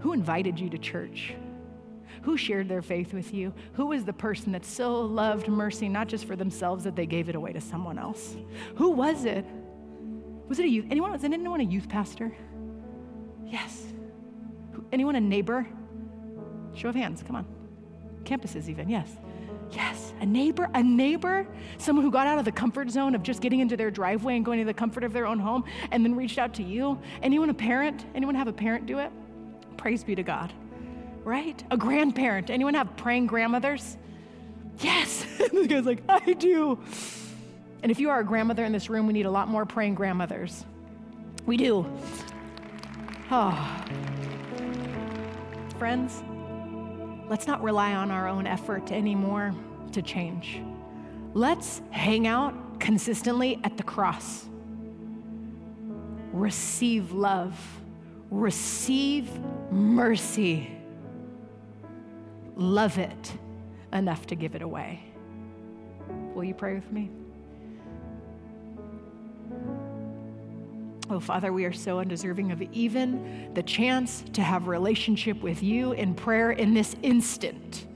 Who 0.00 0.12
invited 0.12 0.58
you 0.58 0.68
to 0.70 0.78
church? 0.78 1.34
Who 2.22 2.36
shared 2.36 2.68
their 2.68 2.82
faith 2.82 3.12
with 3.12 3.34
you? 3.34 3.52
Who 3.74 3.86
was 3.86 4.04
the 4.04 4.12
person 4.12 4.52
that 4.52 4.64
so 4.64 5.00
loved 5.00 5.48
mercy, 5.48 5.88
not 5.88 6.08
just 6.08 6.24
for 6.26 6.36
themselves, 6.36 6.84
that 6.84 6.96
they 6.96 7.06
gave 7.06 7.28
it 7.28 7.34
away 7.34 7.52
to 7.52 7.60
someone 7.60 7.98
else? 7.98 8.36
Who 8.76 8.90
was 8.90 9.24
it? 9.24 9.44
Was 10.48 10.58
it 10.58 10.66
a 10.66 10.68
youth? 10.68 10.86
Anyone? 10.90 11.12
Was 11.12 11.24
anyone 11.24 11.60
a 11.60 11.64
youth 11.64 11.88
pastor? 11.88 12.34
Yes. 13.46 13.92
Anyone 14.92 15.16
a 15.16 15.20
neighbor? 15.20 15.66
Show 16.74 16.88
of 16.88 16.94
hands, 16.94 17.22
come 17.22 17.36
on. 17.36 17.46
Campuses, 18.24 18.68
even, 18.68 18.88
yes. 18.88 19.10
Yes, 19.74 20.12
a 20.20 20.26
neighbor, 20.26 20.68
a 20.72 20.82
neighbor, 20.82 21.46
someone 21.78 22.04
who 22.04 22.10
got 22.10 22.28
out 22.28 22.38
of 22.38 22.44
the 22.44 22.52
comfort 22.52 22.90
zone 22.90 23.14
of 23.16 23.24
just 23.24 23.40
getting 23.40 23.58
into 23.58 23.76
their 23.76 23.90
driveway 23.90 24.36
and 24.36 24.44
going 24.44 24.60
to 24.60 24.64
the 24.64 24.74
comfort 24.74 25.02
of 25.02 25.12
their 25.12 25.26
own 25.26 25.40
home 25.40 25.64
and 25.90 26.04
then 26.04 26.14
reached 26.14 26.38
out 26.38 26.54
to 26.54 26.62
you. 26.62 26.98
Anyone 27.22 27.50
a 27.50 27.54
parent? 27.54 28.06
Anyone 28.14 28.36
have 28.36 28.46
a 28.46 28.52
parent 28.52 28.86
do 28.86 28.98
it? 28.98 29.10
Praise 29.76 30.04
be 30.04 30.14
to 30.14 30.22
God. 30.22 30.52
Right? 31.24 31.62
A 31.72 31.76
grandparent. 31.76 32.50
Anyone 32.50 32.74
have 32.74 32.96
praying 32.96 33.26
grandmothers? 33.26 33.96
Yes. 34.78 35.24
the 35.52 35.66
guy's 35.66 35.86
like, 35.86 36.02
I 36.08 36.34
do. 36.34 36.78
And 37.82 37.90
if 37.90 37.98
you 37.98 38.10
are 38.10 38.20
a 38.20 38.24
grandmother 38.24 38.64
in 38.64 38.72
this 38.72 38.88
room, 38.88 39.06
we 39.06 39.12
need 39.12 39.26
a 39.26 39.30
lot 39.30 39.48
more 39.48 39.66
praying 39.66 39.96
grandmothers. 39.96 40.64
We 41.46 41.56
do. 41.56 41.84
Oh. 43.30 43.84
Friends, 45.78 46.22
let's 47.34 47.48
not 47.48 47.60
rely 47.64 47.94
on 47.94 48.12
our 48.12 48.28
own 48.28 48.46
effort 48.46 48.92
anymore 48.92 49.52
to 49.90 50.00
change. 50.00 50.62
Let's 51.32 51.82
hang 51.90 52.28
out 52.28 52.78
consistently 52.78 53.58
at 53.64 53.76
the 53.76 53.82
cross. 53.82 54.46
Receive 56.32 57.10
love, 57.10 57.58
receive 58.30 59.28
mercy, 59.72 60.70
love 62.54 62.98
it 62.98 63.32
enough 63.92 64.28
to 64.28 64.36
give 64.36 64.54
it 64.54 64.62
away. 64.62 65.02
Will 66.36 66.44
you 66.44 66.54
pray 66.54 66.76
with 66.76 66.92
me? 66.92 67.10
Oh, 71.10 71.20
Father, 71.20 71.52
we 71.52 71.66
are 71.66 71.72
so 71.72 72.00
undeserving 72.00 72.50
of 72.50 72.62
even 72.72 73.52
the 73.52 73.62
chance 73.62 74.24
to 74.32 74.42
have 74.42 74.68
relationship 74.68 75.42
with 75.42 75.62
you 75.62 75.92
in 75.92 76.14
prayer 76.14 76.50
in 76.50 76.72
this 76.72 76.96
instant. 77.02 77.86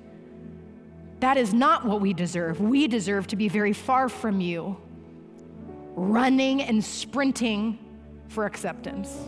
That 1.20 1.36
is 1.36 1.54
not 1.54 1.86
what 1.86 2.00
we 2.00 2.12
deserve. 2.12 2.60
We 2.60 2.86
deserve 2.86 3.26
to 3.28 3.36
be 3.36 3.48
very 3.48 3.72
far 3.72 4.08
from 4.08 4.40
you, 4.40 4.76
running 5.94 6.62
and 6.62 6.84
sprinting 6.84 7.78
for 8.28 8.44
acceptance. 8.44 9.16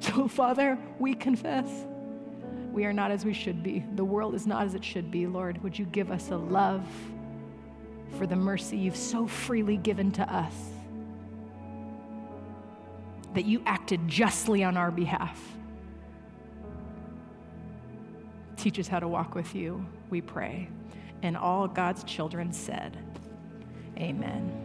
So, 0.00 0.28
Father, 0.28 0.76
we 0.98 1.14
confess 1.14 1.66
we 2.74 2.84
are 2.84 2.92
not 2.92 3.10
as 3.10 3.24
we 3.24 3.32
should 3.32 3.62
be. 3.62 3.84
The 3.94 4.04
world 4.04 4.34
is 4.34 4.46
not 4.46 4.66
as 4.66 4.74
it 4.74 4.84
should 4.84 5.10
be. 5.10 5.26
Lord, 5.28 5.62
would 5.62 5.78
you 5.78 5.86
give 5.86 6.10
us 6.10 6.30
a 6.30 6.36
love 6.36 6.84
for 8.18 8.26
the 8.26 8.36
mercy 8.36 8.76
you've 8.76 8.96
so 8.96 9.26
freely 9.26 9.76
given 9.76 10.10
to 10.12 10.30
us? 10.30 10.73
That 13.34 13.44
you 13.44 13.62
acted 13.66 14.06
justly 14.08 14.64
on 14.64 14.76
our 14.76 14.90
behalf. 14.90 15.40
Teach 18.56 18.78
us 18.78 18.88
how 18.88 19.00
to 19.00 19.08
walk 19.08 19.34
with 19.34 19.54
you, 19.54 19.84
we 20.08 20.20
pray. 20.20 20.68
And 21.22 21.36
all 21.36 21.68
God's 21.68 22.04
children 22.04 22.52
said, 22.52 22.96
Amen. 23.98 24.63